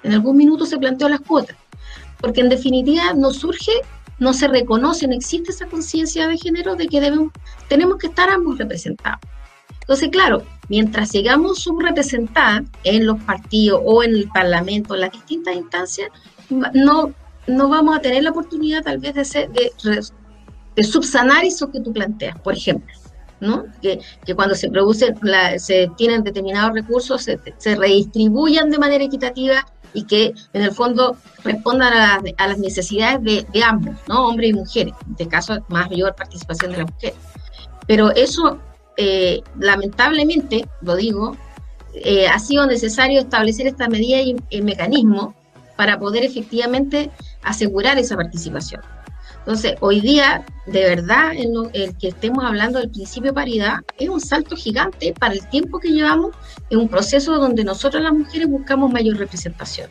[0.04, 1.58] En algún minuto se planteó las cuotas,
[2.22, 3.74] porque en definitiva no surge,
[4.20, 7.34] no se reconoce, no existe esa conciencia de género de que debemos,
[7.68, 9.20] tenemos que estar ambos representados.
[9.82, 15.56] Entonces, claro, mientras sigamos subrepresentadas en los partidos o en el Parlamento, en las distintas
[15.56, 16.10] instancias,
[16.50, 17.14] no,
[17.48, 19.72] no vamos a tener la oportunidad tal vez de,
[20.76, 22.94] de, subsanar eso que tú planteas, por ejemplo.
[23.40, 23.66] ¿no?
[23.82, 24.00] Que,
[24.36, 25.20] cuando se producen,
[25.58, 32.22] se tienen determinados recursos, se, redistribuyan de manera equitativa y que en el fondo respondan
[32.38, 34.28] a, las necesidades de, ambos, ¿no?
[34.28, 37.18] hombres y mujeres, en este caso mayor participación de las mujeres.
[37.88, 38.60] Pero eso
[38.98, 41.38] eh, lamentablemente, lo digo,
[41.94, 45.36] eh, ha sido necesario establecer esta medida y el mecanismo
[45.76, 47.10] para poder efectivamente
[47.44, 48.82] asegurar esa participación.
[49.40, 54.08] Entonces, hoy día, de verdad, en el que estemos hablando del principio de paridad es
[54.08, 56.36] un salto gigante para el tiempo que llevamos
[56.70, 59.90] en un proceso donde nosotros las mujeres buscamos mayor representación.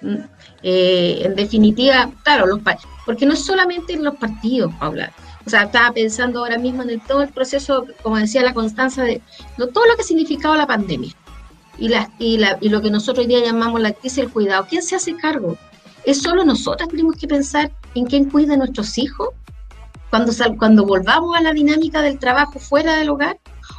[0.00, 0.16] ¿Mm?
[0.62, 2.60] Eh, en definitiva, claro, los,
[3.04, 5.12] porque no es solamente en los partidos, Paula,
[5.48, 9.22] o sea, estaba pensando ahora mismo en todo el proceso, como decía la Constanza, de
[9.56, 11.10] todo lo que ha significado la pandemia
[11.78, 14.66] y, la, y, la, y lo que nosotros hoy día llamamos la crisis del cuidado.
[14.68, 15.56] ¿Quién se hace cargo?
[16.04, 19.30] ¿Es solo nosotras tenemos que pensar en quién cuida a nuestros hijos?
[20.10, 23.38] Cuando, cuando volvamos a la dinámica del trabajo fuera del hogar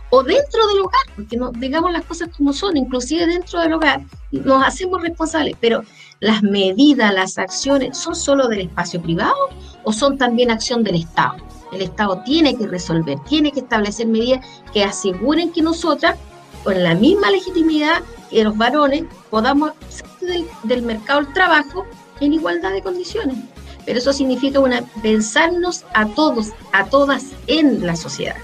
[0.09, 4.01] o dentro del hogar, porque no, digamos las cosas como son, inclusive dentro del hogar,
[4.31, 5.83] nos hacemos responsables, pero
[6.19, 9.35] las medidas, las acciones, ¿son solo del espacio privado
[9.83, 11.37] o son también acción del Estado?
[11.71, 16.17] El Estado tiene que resolver, tiene que establecer medidas que aseguren que nosotras,
[16.63, 21.85] con la misma legitimidad que los varones, podamos salir del, mercado del trabajo
[22.19, 23.37] en igualdad de condiciones.
[23.85, 28.35] Pero eso significa una, pensarnos a todos, a todas en la sociedad.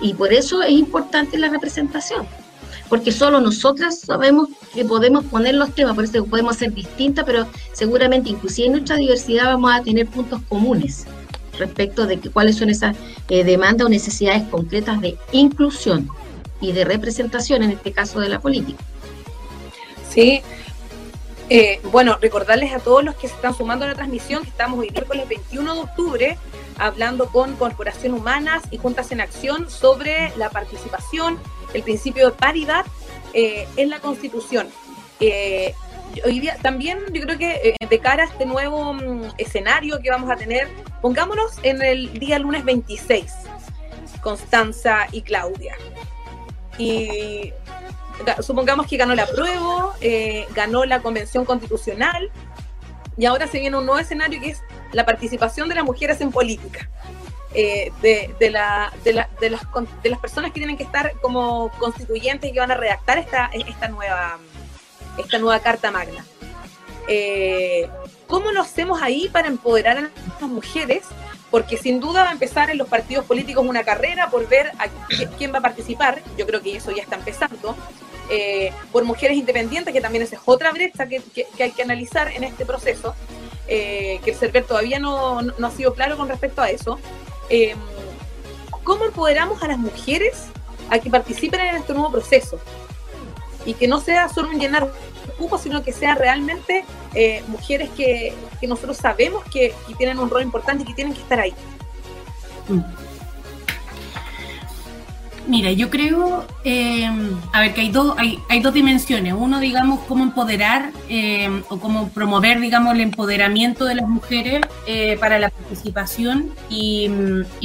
[0.00, 2.26] Y por eso es importante la representación,
[2.88, 7.46] porque solo nosotras sabemos que podemos poner los temas, por eso podemos ser distintas, pero
[7.72, 11.04] seguramente inclusive en nuestra diversidad vamos a tener puntos comunes
[11.58, 12.96] respecto de cuáles son esas
[13.28, 16.08] eh, demandas o necesidades concretas de inclusión
[16.60, 18.82] y de representación, en este caso de la política.
[20.10, 20.42] Sí.
[21.50, 24.78] Eh, bueno, recordarles a todos los que se están sumando a la transmisión que estamos
[24.78, 26.38] hoy miércoles 21 de octubre
[26.76, 31.38] hablando con Corporación Humanas y Juntas en Acción sobre la participación,
[31.72, 32.84] el principio de paridad
[33.32, 34.68] eh, en la Constitución
[36.24, 40.10] hoy día también yo creo que eh, de cara a este nuevo mm, escenario que
[40.10, 40.68] vamos a tener,
[41.00, 43.32] pongámonos en el día lunes 26,
[44.20, 45.74] Constanza y Claudia.
[46.78, 47.52] Y
[48.40, 52.30] supongamos que ganó la prueba, eh, ganó la convención constitucional,
[53.16, 56.30] y ahora se viene un nuevo escenario que es la participación de las mujeres en
[56.30, 56.88] política.
[57.54, 59.62] Eh, de, de, la, de, la, de, las,
[60.02, 63.46] de las personas que tienen que estar como constituyentes y que van a redactar esta,
[63.54, 64.38] esta nueva
[65.18, 66.24] esta nueva Carta Magna.
[67.08, 67.88] Eh,
[68.26, 71.04] ¿Cómo lo hacemos ahí para empoderar a las mujeres?
[71.50, 74.70] Porque sin duda va a empezar en los partidos políticos una carrera por ver
[75.38, 76.22] quién va a participar.
[76.36, 77.74] Yo creo que eso ya está empezando.
[78.30, 81.22] Eh, por mujeres independientes, que también esa es otra brecha que,
[81.58, 83.14] hay que analizar en este proceso,
[83.66, 86.98] eh, que el CERVER todavía no, ha sido claro con respecto a eso.
[88.84, 90.44] ¿Cómo empoderamos a las mujeres
[90.90, 92.60] a que participen en este nuevo proceso?
[93.68, 94.90] Y que no sea solo un llenar
[95.36, 96.84] cupos, sino que sean realmente
[97.48, 101.54] mujeres que, nosotros sabemos que, tienen un rol importante y que tienen que estar ahí.
[102.68, 102.80] Mm.
[105.48, 107.08] Mira, yo creo, eh,
[107.54, 109.32] a ver, que hay dos, hay, dos dimensiones.
[109.34, 115.16] Uno, digamos, cómo empoderar eh, o cómo promover, digamos, el empoderamiento de las mujeres eh,
[115.18, 117.10] para la participación y,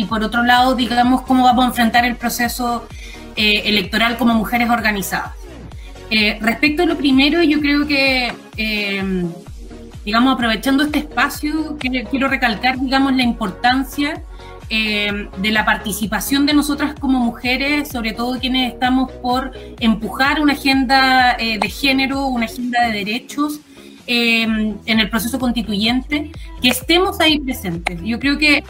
[0.08, 2.88] por otro lado, digamos, cómo vamos a enfrentar el proceso
[3.36, 5.34] electoral como mujeres organizadas.
[6.10, 8.34] Respecto a lo primero, yo creo que,
[10.06, 14.22] digamos, aprovechando este espacio, quiero recalcar, digamos, la importancia
[14.76, 20.54] eh, de la participación de nosotras como mujeres, sobre todo quienes estamos por empujar una
[20.54, 23.60] agenda eh, de género, una agenda de derechos
[24.08, 28.02] eh, en el proceso constituyente, que estemos ahí presentes.
[28.04, 28.64] Yo creo que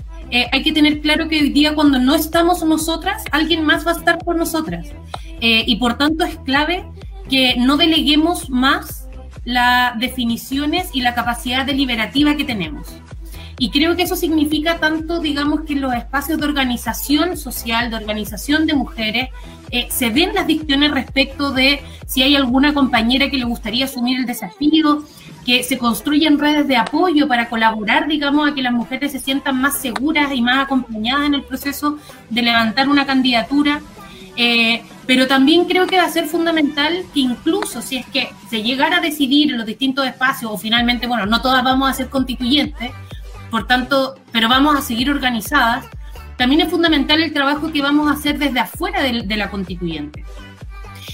[0.51, 3.95] hay que tener claro que hoy día cuando no estamos nosotras, alguien más va a
[3.97, 4.87] estar por nosotras.
[5.39, 6.83] y por tanto es clave
[7.29, 9.07] que no deleguemos más
[9.45, 12.87] las definiciones y la capacidad deliberativa que tenemos.
[13.59, 17.97] Y creo que eso significa tanto, digamos, que en los espacios de organización social, de
[17.97, 19.29] organización de mujeres,
[19.69, 24.19] eh, se den las dicciones respecto de si hay alguna compañera que le gustaría asumir
[24.19, 25.03] el desafío,
[25.45, 29.61] que se construyan redes de apoyo para colaborar, digamos, a que las mujeres se sientan
[29.61, 31.97] más seguras y más acompañadas en el proceso
[32.29, 33.81] de levantar una candidatura.
[34.35, 38.63] Eh, pero también creo que va a ser fundamental que incluso si es que se
[38.63, 42.09] llegara a decidir en los distintos espacios, o finalmente, bueno, no todas vamos a ser
[42.09, 42.91] constituyentes,
[43.51, 45.85] por tanto, pero vamos a seguir organizadas,
[46.37, 50.23] también es fundamental el trabajo que vamos a hacer desde afuera de, la constituyente.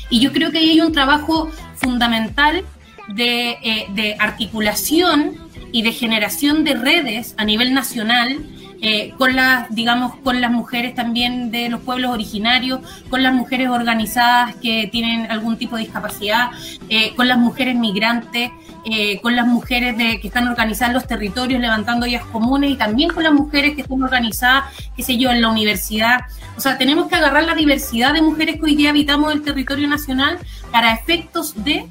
[0.10, 2.63] Y yo creo que ahí hay un trabajo fundamental
[3.10, 5.36] de, eh, de articulación
[5.71, 8.39] y de generación de redes a nivel nacional
[8.81, 13.67] eh, con las, digamos, con las mujeres también de los pueblos originarios, con las mujeres
[13.69, 16.51] organizadas que tienen algún tipo de discapacidad,
[16.87, 18.51] eh, con las mujeres migrantes,
[18.85, 22.77] eh, con las mujeres de, que están organizadas en los territorios levantando ollas comunes y
[22.77, 26.21] también con las mujeres que están organizadas, qué sé yo, en la universidad.
[26.55, 29.89] O sea, tenemos que agarrar la diversidad de mujeres que hoy día habitamos el territorio
[29.89, 30.39] nacional
[30.71, 31.85] para efectos de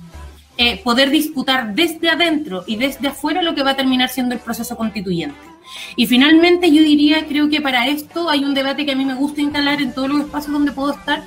[0.82, 4.76] poder disputar desde adentro y desde afuera lo que va a terminar siendo el proceso
[4.76, 5.47] constituyente.
[5.96, 9.14] Y finalmente yo diría, creo que para esto hay un debate que a mí me
[9.14, 11.24] gusta instalar en todos los espacios donde puedo estar,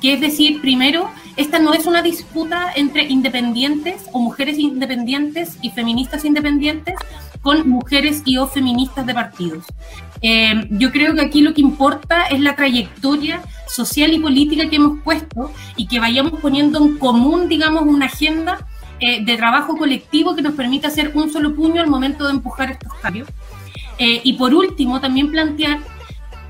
[0.00, 5.70] que es decir, primero, esta no es una disputa entre independientes o mujeres independientes y
[5.70, 6.94] feministas independientes
[7.42, 9.64] con mujeres y o feministas de partidos.
[10.22, 14.76] Eh, yo creo que aquí lo que importa es la trayectoria social y política que
[14.76, 18.66] hemos puesto y que vayamos poniendo en común, digamos, una agenda
[18.98, 22.72] eh, de trabajo colectivo que nos permita hacer un solo puño al momento de empujar
[22.72, 23.28] estos cambios.
[24.00, 25.78] Eh, y por último, también plantear,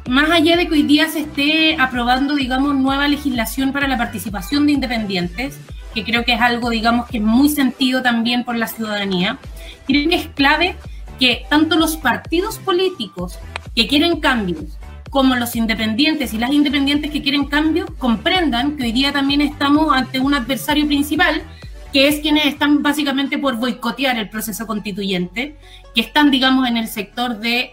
[0.09, 4.67] más allá de que hoy día se esté aprobando, digamos, nueva legislación para la participación
[4.67, 5.59] de independientes,
[5.93, 9.39] que creo que es algo, digamos, que es muy sentido también por la ciudadanía,
[9.85, 10.77] creo que es clave
[11.19, 13.41] que tanto los partidos políticos
[13.75, 14.79] que quieren cambios
[15.11, 19.93] como los independientes y las independientes que quieren cambios comprendan que hoy día también estamos
[19.93, 21.43] ante un adversario principal
[21.93, 25.57] que es quienes están básicamente por boicotear el proceso constituyente,
[25.95, 27.73] que están, digamos, en el sector de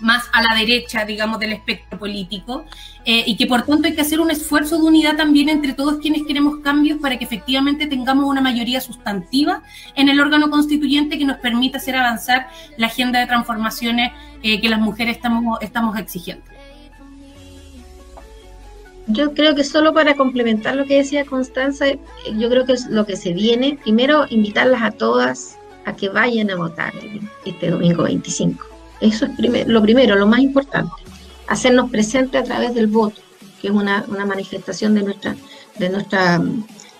[0.00, 2.64] más a la derecha, digamos, del espectro político,
[3.04, 5.98] eh, y que por tanto hay que hacer un esfuerzo de unidad también entre todos
[5.98, 9.62] quienes queremos cambios para que efectivamente tengamos una mayoría sustantiva
[9.94, 14.68] en el órgano constituyente que nos permita hacer avanzar la agenda de transformaciones eh, que
[14.68, 16.44] las mujeres estamos, estamos exigiendo.
[19.08, 21.86] Yo creo que solo para complementar lo que decía Constanza,
[22.36, 26.56] yo creo que lo que se viene, primero invitarlas a todas a que vayan a
[26.56, 26.92] votar
[27.46, 28.66] este domingo 25.
[29.00, 30.92] Eso es lo primero, lo más importante,
[31.46, 33.20] hacernos presentes a través del voto,
[33.62, 35.36] que es una, manifestación de, nuestra,
[35.78, 36.42] de, nuestra,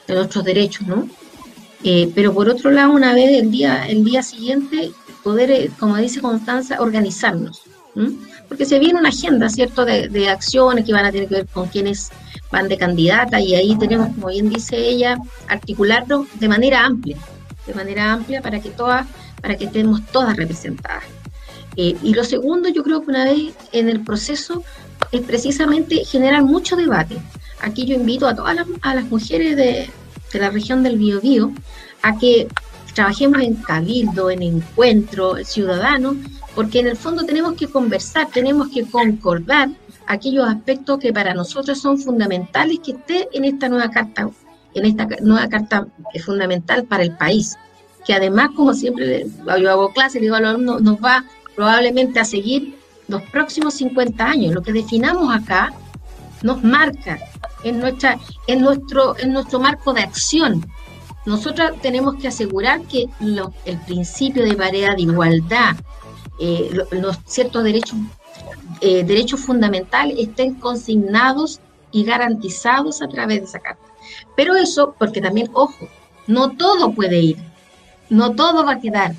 [0.09, 1.09] nuestros derechos, ¿no?
[1.85, 4.93] Eh, pero por otro lado, una vez el día, el día siguiente,
[5.23, 7.63] poder, eh, como dice Constanza, organizarnos
[8.49, 11.69] porque se viene una agenda, ¿cierto?, de, acciones que van a tener que ver con
[11.69, 12.11] quienes
[12.51, 15.19] van de candidata y ahí tenemos, como bien dice ella,
[15.49, 17.17] articularlo de manera amplia,
[17.67, 19.07] de manera amplia para que todas,
[19.43, 21.05] para que estemos todas representadas.
[21.77, 24.65] Eh, y lo segundo, yo creo que una vez en el proceso
[25.13, 27.19] es precisamente generar mucho debate.
[27.61, 29.91] Aquí yo invito a todas las, a las mujeres de,
[30.33, 31.53] de la región del Biobío
[32.03, 32.49] a que
[32.95, 36.17] trabajemos en cabildo, en encuentro ciudadano,
[36.59, 39.69] porque en el fondo tenemos que conversar, tenemos que concordar
[40.09, 44.29] aquellos aspectos que para nosotros son fundamentales que esté en esta nueva carta,
[44.75, 45.87] en esta nueva carta
[46.25, 47.57] fundamental para el país,
[48.05, 49.29] que además, como siempre
[49.61, 54.53] yo hago clase, digo a los nos va probablemente a seguir los próximos 50 años.
[54.53, 55.73] Lo que definamos acá
[56.43, 57.21] nos marca
[57.63, 60.67] en, nuestro, en nuestro marco de acción.
[61.25, 63.05] Nosotros tenemos que asegurar que
[63.65, 65.77] el principio de paridad, de igualdad,
[66.39, 67.99] eh, los, ciertos derechos,
[68.81, 71.61] eh, derechos fundamentales estén consignados
[71.91, 73.83] y garantizados a través de esa carta.
[74.37, 75.89] Pero eso, porque también, ojo,
[76.27, 77.37] no todo puede ir,
[78.11, 79.15] no todo va a quedar.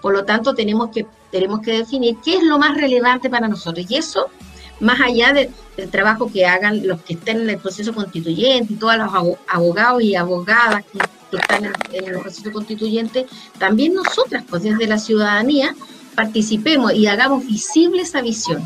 [0.00, 3.86] Por lo tanto, tenemos que, tenemos que definir qué es lo más relevante para nosotros.
[3.88, 4.28] Y eso,
[4.80, 9.38] más allá del trabajo que hagan los que estén en el proceso constituyente todos los
[9.48, 10.98] abogados y abogadas que,
[11.32, 13.26] están en, el proceso constituyente,
[13.58, 15.74] también nosotras, pues desde la ciudadanía,
[16.14, 18.62] participemos y hagamos visible esa visión.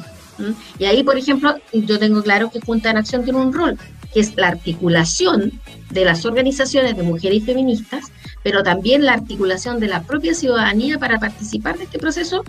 [0.79, 3.79] Y ahí, por ejemplo, yo tengo claro que Junta de Acción tiene un rol,
[4.13, 8.07] que es la articulación de las organizaciones de mujeres y feministas,
[8.43, 12.45] pero también la articulación de la propia ciudadanía para participar de este proceso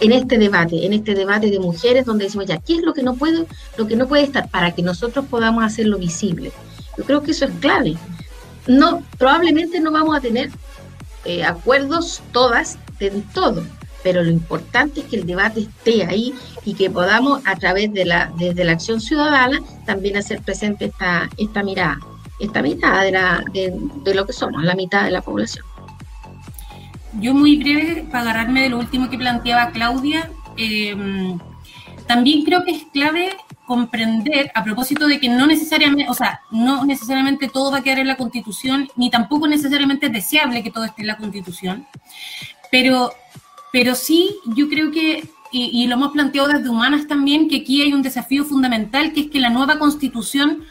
[0.00, 3.02] en este debate, en este debate de mujeres donde decimos ya, ¿qué es lo que
[3.02, 6.52] no puede, lo que no puede estar para que nosotros podamos hacerlo visible?
[6.96, 7.96] Yo creo que eso es clave.
[8.66, 10.50] No, probablemente no vamos a tener
[11.24, 13.64] eh, acuerdos todas en todo,
[14.02, 16.34] pero lo importante es que el debate esté ahí
[16.64, 21.28] y que podamos a través de la desde la acción ciudadana también hacer presente esta
[21.36, 21.98] esta mirada
[22.38, 25.64] esta mirada de, la, de, lo que somos la mitad de la población.
[27.20, 31.38] Yo muy breve para agarrarme de lo último que planteaba Claudia em,
[32.06, 33.36] también creo que es clave
[33.66, 37.98] comprender a propósito de que no necesariamente, o sea, no necesariamente todo va a quedar
[37.98, 41.86] en la Constitución, ni tampoco necesariamente es deseable que todo esté en la Constitución,
[42.70, 43.12] pero
[43.72, 47.92] pero sí, yo creo que, y, lo hemos planteado desde Humanas también, que aquí hay
[47.92, 50.64] un desafío fundamental, que es que la nueva constitución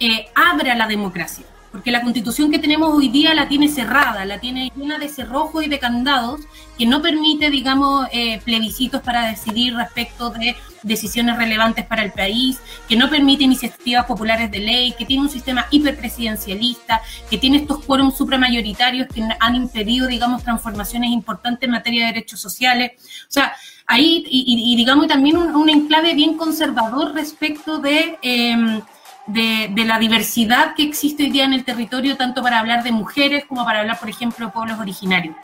[0.00, 1.44] eh, abra la democracia
[1.74, 5.64] porque la constitución que tenemos hoy día la tiene cerrada, la tiene llena de cerrojos
[5.64, 6.42] y de candados
[6.78, 10.54] que no permite, digamos, eh, plebiscitos para decidir respecto de
[10.84, 15.28] decisiones relevantes para el país, que no permite iniciativas populares de ley, que tiene un
[15.28, 22.06] sistema hiperpresidencialista, que tiene estos quórums supramayoritarios que han impedido, digamos, transformaciones importantes en materia
[22.06, 22.92] de derechos sociales.
[23.28, 23.52] O sea,
[23.88, 28.16] ahí, y, digamos, también un, enclave bien conservador respecto de...
[28.22, 28.80] Em,
[29.26, 33.44] de, la diversidad que existe hoy día en el territorio, tanto para hablar de mujeres
[33.46, 35.36] como para hablar, por ejemplo, de pueblos originarios.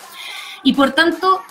[0.63, 1.43] Y por tanto,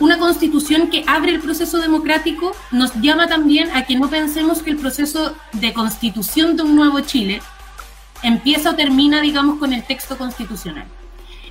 [0.00, 4.70] una constitución que abre el proceso democrático nos llama también a que no pensemos que
[4.70, 7.42] el proceso de constitución de un nuevo Chile
[8.22, 10.86] empieza o termina, digamos, con el texto constitucional.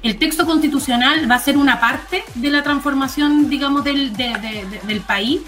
[0.02, 5.42] El texto constitucional va a ser una parte de la transformación, digamos, del, del país,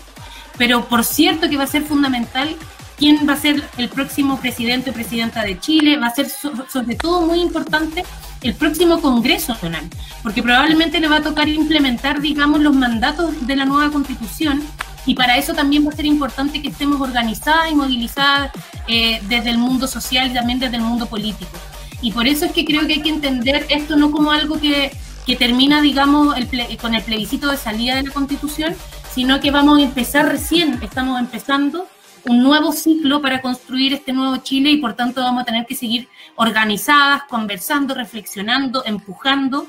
[0.58, 2.56] pero por cierto que va a ser fundamental
[2.98, 6.96] quién va a ser el próximo presidente o presidenta de Chile, va a ser sobre
[6.96, 8.04] todo muy importante
[8.42, 9.90] el próximo Congreso Nacional,
[10.24, 14.64] porque probablemente le va a tocar implementar, digamos, los mandatos de la nueva constitución
[15.06, 18.52] y para eso también va a ser importante que estemos organizadas y movilizadas
[18.88, 21.58] eh, desde el mundo social y también desde el mundo político.
[22.02, 24.92] Y por eso es que creo que hay que entender esto no como algo que,
[25.26, 28.76] que termina, digamos, el con el plebiscito de salida de la constitución,
[29.14, 31.88] sino que vamos a empezar recién, estamos empezando
[32.26, 35.76] un nuevo ciclo para construir este nuevo Chile y por tanto vamos a tener que
[35.76, 39.68] seguir organizadas, conversando, reflexionando, empujando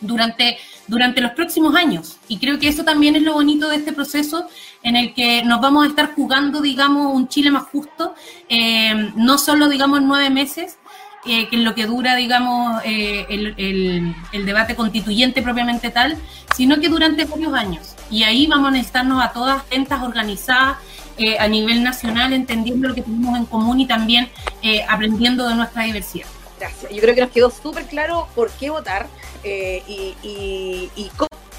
[0.00, 2.18] durante, durante los próximos años.
[2.28, 4.48] Y creo que eso también es lo bonito de este proceso
[4.82, 8.14] en el que nos vamos a estar jugando, digamos, un Chile más justo,
[8.48, 10.78] eh, no solo, digamos, nueve meses,
[11.26, 16.18] eh, que es lo que dura, digamos, eh, el, el, debate constituyente propiamente tal,
[16.54, 17.96] sino que durante varios años.
[18.10, 20.76] Y ahí vamos a necesitarnos a todas atentas, organizadas,
[21.16, 24.28] eh, a nivel nacional, entendiendo lo que tenemos en común y también
[24.62, 26.26] eh, aprendiendo de nuestra diversidad.
[26.58, 26.90] Gracias.
[26.92, 29.06] Yo creo que nos quedó súper claro por qué votar
[29.44, 31.10] eh, y,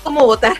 [0.04, 0.58] cómo, votar.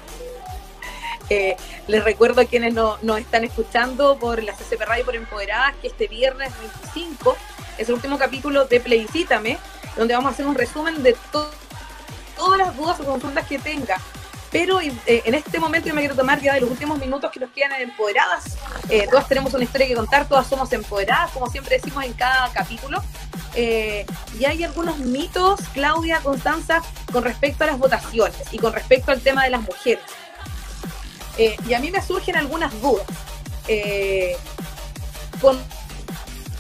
[1.88, 5.88] les recuerdo a quienes no, nos están escuchando por la CCP Radio por Empoderadas que
[5.88, 7.36] este viernes 25
[7.78, 9.58] es el último capítulo de Plebiscítame,
[9.98, 13.98] donde vamos a hacer un resumen de todas las dudas o consultas que tenga
[14.56, 17.42] pero eh, en este momento yo me quiero tomar ya de los últimos minutos que
[17.42, 18.56] nos quedan en Empoderadas.
[18.88, 22.50] Eh, todas tenemos una historia que contar, todas somos empoderadas, como siempre decimos en cada
[22.54, 23.04] capítulo.
[23.54, 24.06] Eh,
[24.40, 26.82] y hay algunos mitos, Claudia, Constanza,
[27.12, 30.06] con respecto a las votaciones y con respecto al tema de las mujeres.
[31.68, 33.06] y a mí me surgen algunas dudas.
[35.42, 35.60] con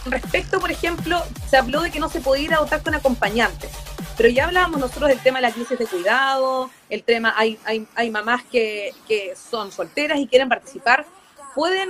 [0.08, 3.72] respecto, por ejemplo, se habló de que no se podía ir a votar con acompañantes.
[4.18, 7.88] Pero ya hablábamos nosotros del tema de la crisis de cuidado, el tema, hay, hay,
[7.96, 11.06] hay mamás que, que son solteras y quieren participar.
[11.54, 11.90] ¿Pueden,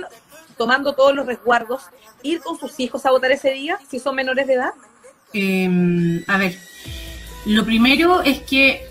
[0.56, 1.82] tomando todos los resguardos,
[2.22, 4.72] ir con sus hijos a votar ese día si son menores de edad?
[5.32, 6.58] Em, a ver,
[7.44, 8.86] lo primero es que,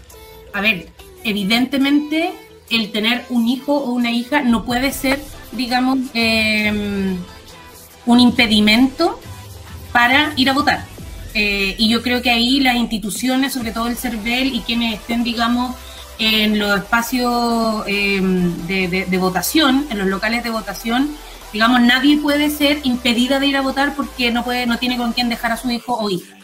[0.54, 0.90] a ver,
[1.24, 2.34] evidentemente
[2.70, 5.20] el tener un hijo o una hija no puede ser,
[5.52, 7.18] digamos, em,
[8.06, 9.20] un impedimento
[9.92, 10.95] para ir a votar.
[11.38, 15.26] Eh, y yo creo que ahí las instituciones, sobre todo el CERVEL y quienes estén,
[15.26, 15.76] digamos,
[16.18, 21.10] en los espacios em, de, votación, en los locales de votación,
[21.52, 25.12] digamos, nadie puede ser impedida de ir a votar porque no puede, no tiene con
[25.12, 26.38] quién dejar a su hijo o hija.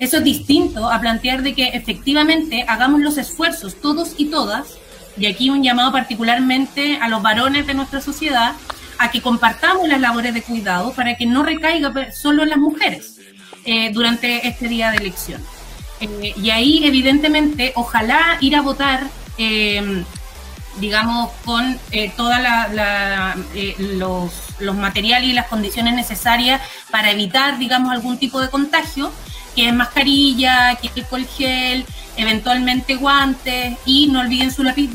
[0.00, 4.76] Eso es distinto a plantear de que efectivamente hagamos los esfuerzos todos y todas,
[5.16, 8.54] y aquí un llamado particularmente a los varones de nuestra sociedad,
[8.98, 13.21] a que compartamos las labores de cuidado para que no recaiga solo en las mujeres
[13.64, 15.42] eh, durante este día de elección.
[16.00, 19.06] Eh, y ahí, evidentemente, ojalá ir a votar,
[19.38, 20.04] eh,
[20.80, 21.78] digamos, con
[22.16, 22.36] todos
[23.78, 29.12] los, los materiales y las condiciones necesarias para evitar, digamos, algún tipo de contagio,
[29.54, 31.84] que es mascarilla, que es alcohol gel,
[32.16, 34.90] eventualmente guantes y no olviden su lápiz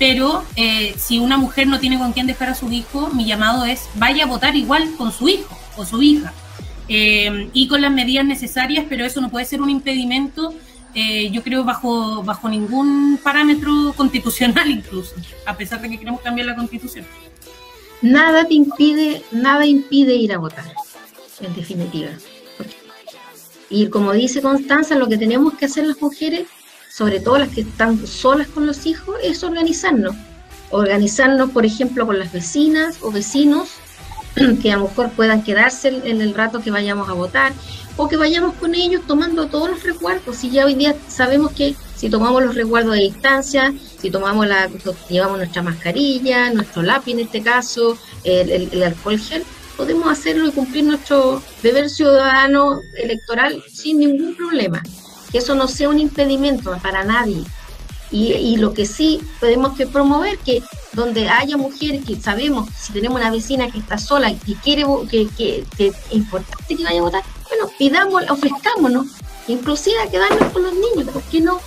[0.00, 3.66] pero eh, si una mujer no tiene con quién dejar a su hijo, mi llamado
[3.66, 6.32] es vaya a votar igual con su hijo o su hija
[6.90, 10.52] eh, y con las medidas necesarias, pero eso no puede ser un impedimento,
[10.94, 15.14] eh, yo creo, bajo, bajo ningún parámetro constitucional incluso,
[15.46, 17.06] a pesar de que queremos cambiar la constitución.
[18.02, 20.64] Nada te impide, nada impide ir a votar,
[21.40, 22.10] en definitiva.
[23.68, 26.46] Y como dice Constanza, lo que tenemos que hacer las mujeres
[26.90, 30.14] sobre todo las que están solas con los hijos, es organizarnos.
[30.70, 33.70] Organizarnos, por ejemplo, con las vecinas o vecinos
[34.62, 37.52] que a lo mejor puedan quedarse en el rato que vayamos a votar
[37.96, 40.42] o que vayamos con ellos tomando todos los resguardos.
[40.44, 44.70] Y ya hoy día sabemos que si tomamos los resguardos de distancia, si tomamos la,
[45.08, 49.44] llevamos nuestra mascarilla, nuestro lápiz en este caso, el, alcohol gel,
[49.76, 54.82] podemos hacerlo y cumplir nuestro deber ciudadano electoral sin ningún problema
[55.30, 57.44] que eso no sea un impedimento para nadie.
[58.12, 63.20] Y, lo que sí podemos que promover, que donde haya mujeres que sabemos, si tenemos
[63.20, 67.02] una vecina que está sola y que quiere, que, que, es importante que vaya a
[67.02, 69.06] votar, bueno, pidamos, ofrezcámonos,
[69.48, 71.60] inclusive a quedarnos con los niños, ¿por qué no?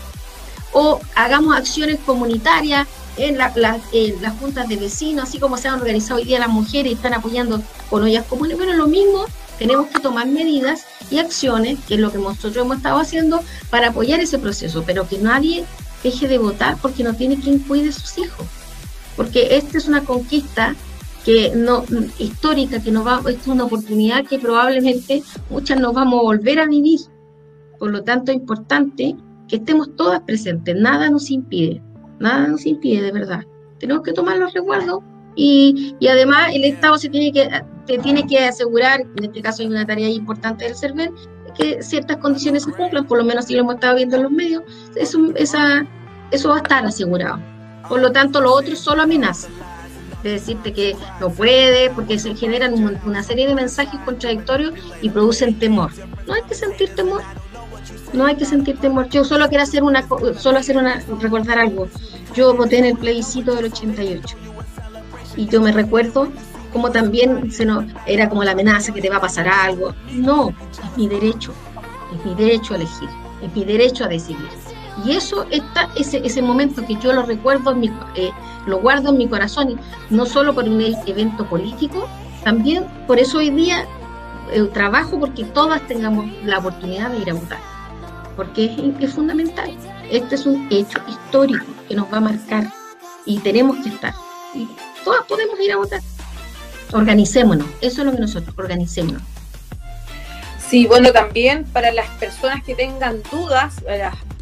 [0.74, 3.38] O hagamos acciones comunitarias en,
[3.94, 6.96] en las juntas de vecinos, así como se han organizado hoy día las mujeres y
[6.96, 9.26] están apoyando con ollas comunes, bueno, lo mismo
[9.60, 13.90] tenemos que tomar medidas y acciones, que es lo que nosotros hemos estado haciendo para
[13.90, 15.64] apoyar ese proceso, pero que nadie
[16.04, 18.46] deje de votar porque no tiene quien cuide a sus hijos.
[19.16, 20.76] Porque esta es una conquista
[21.26, 21.86] que no
[22.20, 26.68] histórica, que nos va, es una oportunidad que probablemente muchas nos vamos a volver a
[26.68, 27.00] vivir.
[27.80, 29.16] Por lo tanto, es importante
[29.48, 30.76] que estemos todas presentes.
[30.76, 31.82] Nada nos impide,
[32.20, 33.44] nada nos impide de verdad.
[33.80, 35.00] Tenemos que tomar los resguardos
[35.36, 37.50] y, y además el Estado se tiene que
[37.86, 41.12] te tiene que asegurar, en este caso hay una tarea importante del CERVEL,
[41.58, 44.32] que ciertas condiciones se cumplan, por lo menos si lo hemos estado viendo en los
[44.32, 44.64] medios,
[44.96, 45.86] eso, esa,
[46.32, 47.40] eso va a estar asegurado.
[47.88, 49.50] Por lo tanto, lo otro solo amenaza.
[50.24, 55.60] De decirte que no puede, porque se generan una serie de mensajes contradictorios y producen
[55.60, 55.92] temor.
[56.26, 57.22] No hay que sentir temor.
[58.14, 59.10] No hay que sentir temor.
[59.10, 60.08] Yo solo quiero hacer una,
[60.38, 61.90] solo hacer una, recordar algo.
[62.34, 64.38] Yo voté en el plebiscito del 88.
[65.36, 66.30] Y yo me recuerdo
[66.74, 69.94] como también se nos, era como la amenaza que te va a pasar algo.
[70.12, 71.54] No, es mi derecho,
[72.14, 73.10] es mi derecho a elegir,
[73.42, 74.50] es mi derecho a decidir.
[75.06, 77.76] Y eso está, ese, ese momento que yo lo recuerdo,
[78.16, 78.32] eh,
[78.66, 79.80] lo guardo en mi corazón,
[80.10, 82.08] no solo por un evento político,
[82.44, 83.86] también por eso hoy día
[84.52, 87.60] eh, trabajo porque todas tengamos la oportunidad de ir a votar,
[88.36, 89.72] porque es, es fundamental.
[90.12, 92.72] Este es un hecho histórico que nos va a marcar
[93.26, 94.14] y tenemos que estar.
[94.54, 94.68] Y
[95.04, 96.02] todas podemos ir a votar.
[96.92, 99.33] Organicémonos, eso es lo que nosotros, organicémonos.
[100.70, 103.76] Sí, bueno, también para las personas que tengan dudas,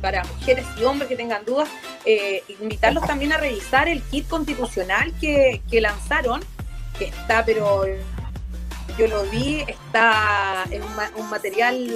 [0.01, 1.67] para, mujeres y hombres que tengan dudas,
[2.05, 6.41] eh, invitarlos también a revisar el kit constitucional que, lanzaron,
[6.97, 7.85] que está, pero
[8.97, 11.89] yo lo vi, está en un, material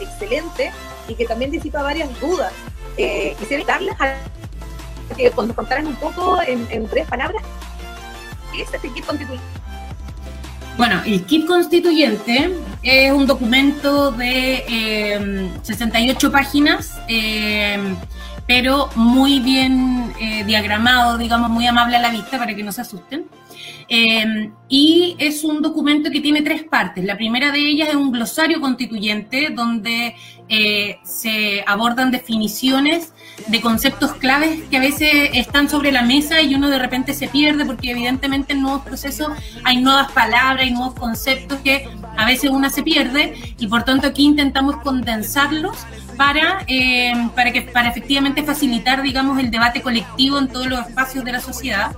[0.00, 0.72] excelente
[1.08, 2.52] y que también disipa varias dudas.
[2.96, 4.16] Eh, quisiera invitarles a
[5.16, 7.42] que nos contaran un poco en, tres palabras
[8.52, 9.62] qué es este kit constitucional
[10.76, 12.50] bueno, el kit constituyente
[12.82, 17.96] es un documento de 68 em, páginas, em,
[18.46, 22.80] pero muy bien eh, diagramado, digamos, muy amable a la vista para que no se
[22.80, 23.26] asusten.
[23.88, 27.04] Em, y es un documento que tiene tres partes.
[27.04, 30.14] La primera de ellas es un glosario constituyente donde
[30.54, 33.14] eh, se abordan definiciones
[33.46, 37.26] de conceptos claves que a veces están sobre la mesa y uno de repente se
[37.26, 39.28] pierde porque evidentemente en nuevos procesos
[39.64, 41.88] hay nuevas palabras, hay nuevos conceptos que
[42.18, 45.86] a veces uno se pierde y por tanto aquí intentamos condensarlos
[46.18, 51.24] para, eh, para, que, para efectivamente facilitar, digamos, el debate colectivo en todos los espacios
[51.24, 51.96] de la sociedad.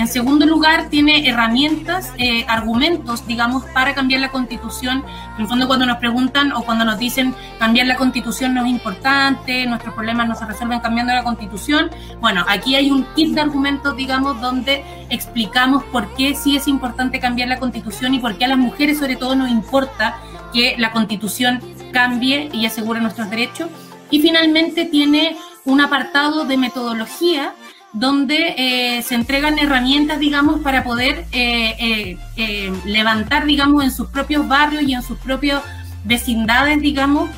[0.00, 5.04] En segundo lugar, tiene herramientas, eh, argumentos, digamos, para cambiar la constitución.
[5.34, 8.70] En el fondo, cuando nos preguntan o cuando nos dicen cambiar la constitución no es
[8.70, 13.42] importante, nuestros problemas no se resuelven cambiando la constitución, bueno, aquí hay un kit de
[13.42, 18.46] argumentos, digamos, donde explicamos por qué sí es importante cambiar la constitución y por qué
[18.46, 20.16] a las mujeres sobre todo nos importa
[20.54, 21.60] que la constitución
[21.92, 23.68] cambie y asegure nuestros derechos.
[24.10, 25.36] Y finalmente tiene
[25.66, 27.52] un apartado de metodología
[27.92, 34.46] donde eh, se entregan herramientas, digamos, para poder eh, eh, levantar, digamos, en sus propios
[34.46, 35.62] barrios y en sus propias
[36.04, 37.30] vecindades, digamos,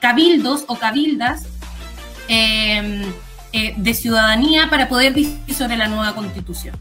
[0.00, 1.46] cabildos o cabildas
[2.28, 6.74] de ciudadanía para poder discutir sobre la nueva constitución.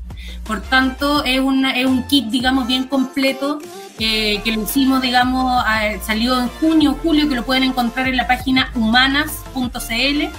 [0.45, 1.41] Por tanto, es,
[1.75, 3.59] es un kit, digamos, bien completo
[3.97, 5.63] que lo hicimos, digamos,
[6.05, 10.29] salió en junio, julio, que lo pueden encontrar en la página humanas.cl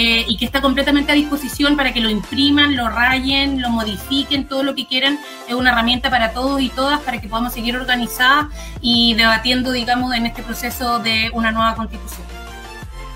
[0.00, 4.46] eh, y que está completamente a disposición para que lo impriman, lo rayen, lo modifiquen,
[4.46, 5.18] todo lo que quieran.
[5.48, 8.46] Es una herramienta para todos y todas para que podamos seguir organizadas
[8.80, 12.22] y debatiendo, digamos, en este proceso de una nueva constitución.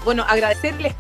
[0.05, 0.97] Bueno, agradecerles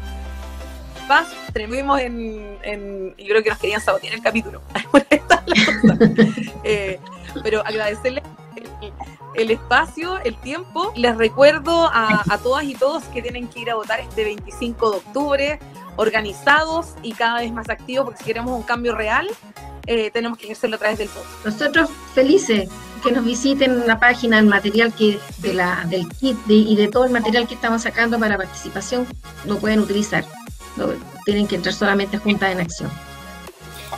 [1.09, 4.63] paz, tenemos en, en, yo creo que nos querían sabotear el capítulo.
[6.63, 7.01] eh,
[7.43, 8.23] pero agradecerles
[9.35, 10.93] el, espacio, el tiempo.
[10.97, 14.97] Les recuerdo a, todas y todos que tienen que ir a votar este 25 de
[14.97, 15.59] octubre,
[15.97, 19.29] organizados y cada vez más activos, porque si queremos un cambio real,
[19.87, 21.27] eh, tenemos que hacerlo a través del voto.
[21.45, 22.69] Nosotros felices
[23.03, 27.05] que nos visiten la página, el material que de la, del kit y de todo
[27.05, 29.07] el material que estamos sacando para participación,
[29.45, 30.25] lo pueden utilizar.
[31.25, 32.91] tienen que entrar solamente a Junta en Acción.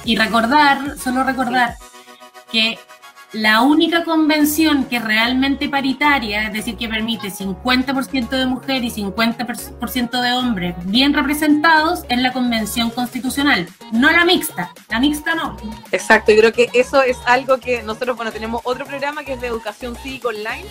[0.05, 1.77] Y recordar, solo recordar
[2.51, 2.79] que
[3.35, 9.03] la única convención que es realmente paritaria, es decir, que permite 50% de mujeres y
[9.03, 15.57] 50% de hombres bien representados, es la convención constitucional, no la mixta, la mixta no.
[15.91, 19.41] Exacto, yo creo que eso es algo que nosotros, bueno, tenemos otro programa que es
[19.41, 20.67] de educación cívica online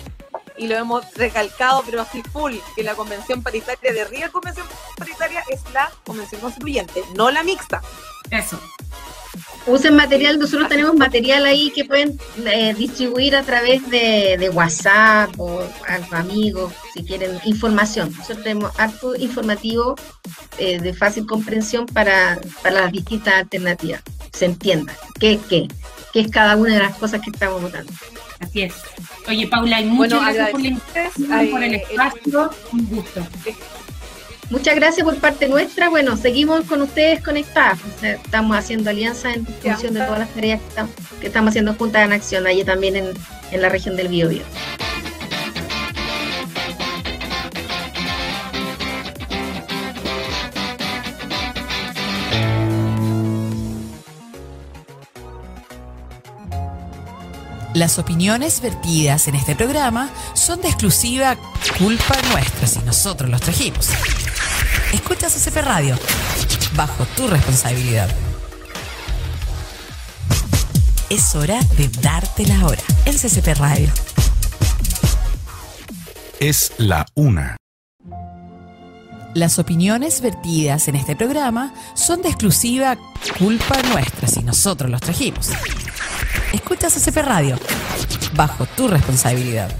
[0.56, 5.42] y lo hemos recalcado, pero así full, que la convención paritaria de Ría Convención Paritaria
[5.50, 7.82] es la convención constituyente, no la mixta.
[8.30, 8.58] Eso
[9.66, 15.62] usen material, nosotros tenemos material ahí que pueden eh, distribuir a través de, WhatsApp o
[15.88, 18.12] a los amigos, si quieren información.
[18.16, 19.96] Nosotros tenemos harto informativo
[20.58, 24.02] eh, de fácil comprensión para, las distintas alternativas.
[24.32, 25.68] Se entienda qué es qué,
[26.12, 27.92] qué es cada una de las cosas que estamos votando.
[28.40, 28.74] Así es.
[29.28, 32.50] Oye, Paula, hay muchas gracias por, la por el espacio.
[32.72, 33.26] Un gusto.
[34.50, 35.88] Muchas gracias por parte nuestra.
[35.88, 37.78] Bueno, seguimos con ustedes conectadas.
[38.02, 40.60] Estamos haciendo alianza en función de todas las tareas
[41.20, 43.06] que estamos, haciendo juntas en acción, allí también en,
[43.50, 44.42] en la región del Biobío.
[57.74, 61.36] Las opiniones vertidas en este programa son de exclusiva
[61.76, 63.88] culpa nuestra si nosotros los trajimos.
[64.94, 65.98] Escucha CCP Radio,
[66.76, 68.08] bajo tu responsabilidad.
[71.10, 73.88] Es hora de darte la hora en CCP Radio.
[76.38, 77.56] Es la una.
[79.34, 82.96] Las opiniones vertidas en este programa son de exclusiva
[83.36, 85.50] culpa nuestra si nosotros los trajimos.
[86.52, 87.58] Escucha CCP Radio,
[88.36, 89.74] bajo tu responsabilidad.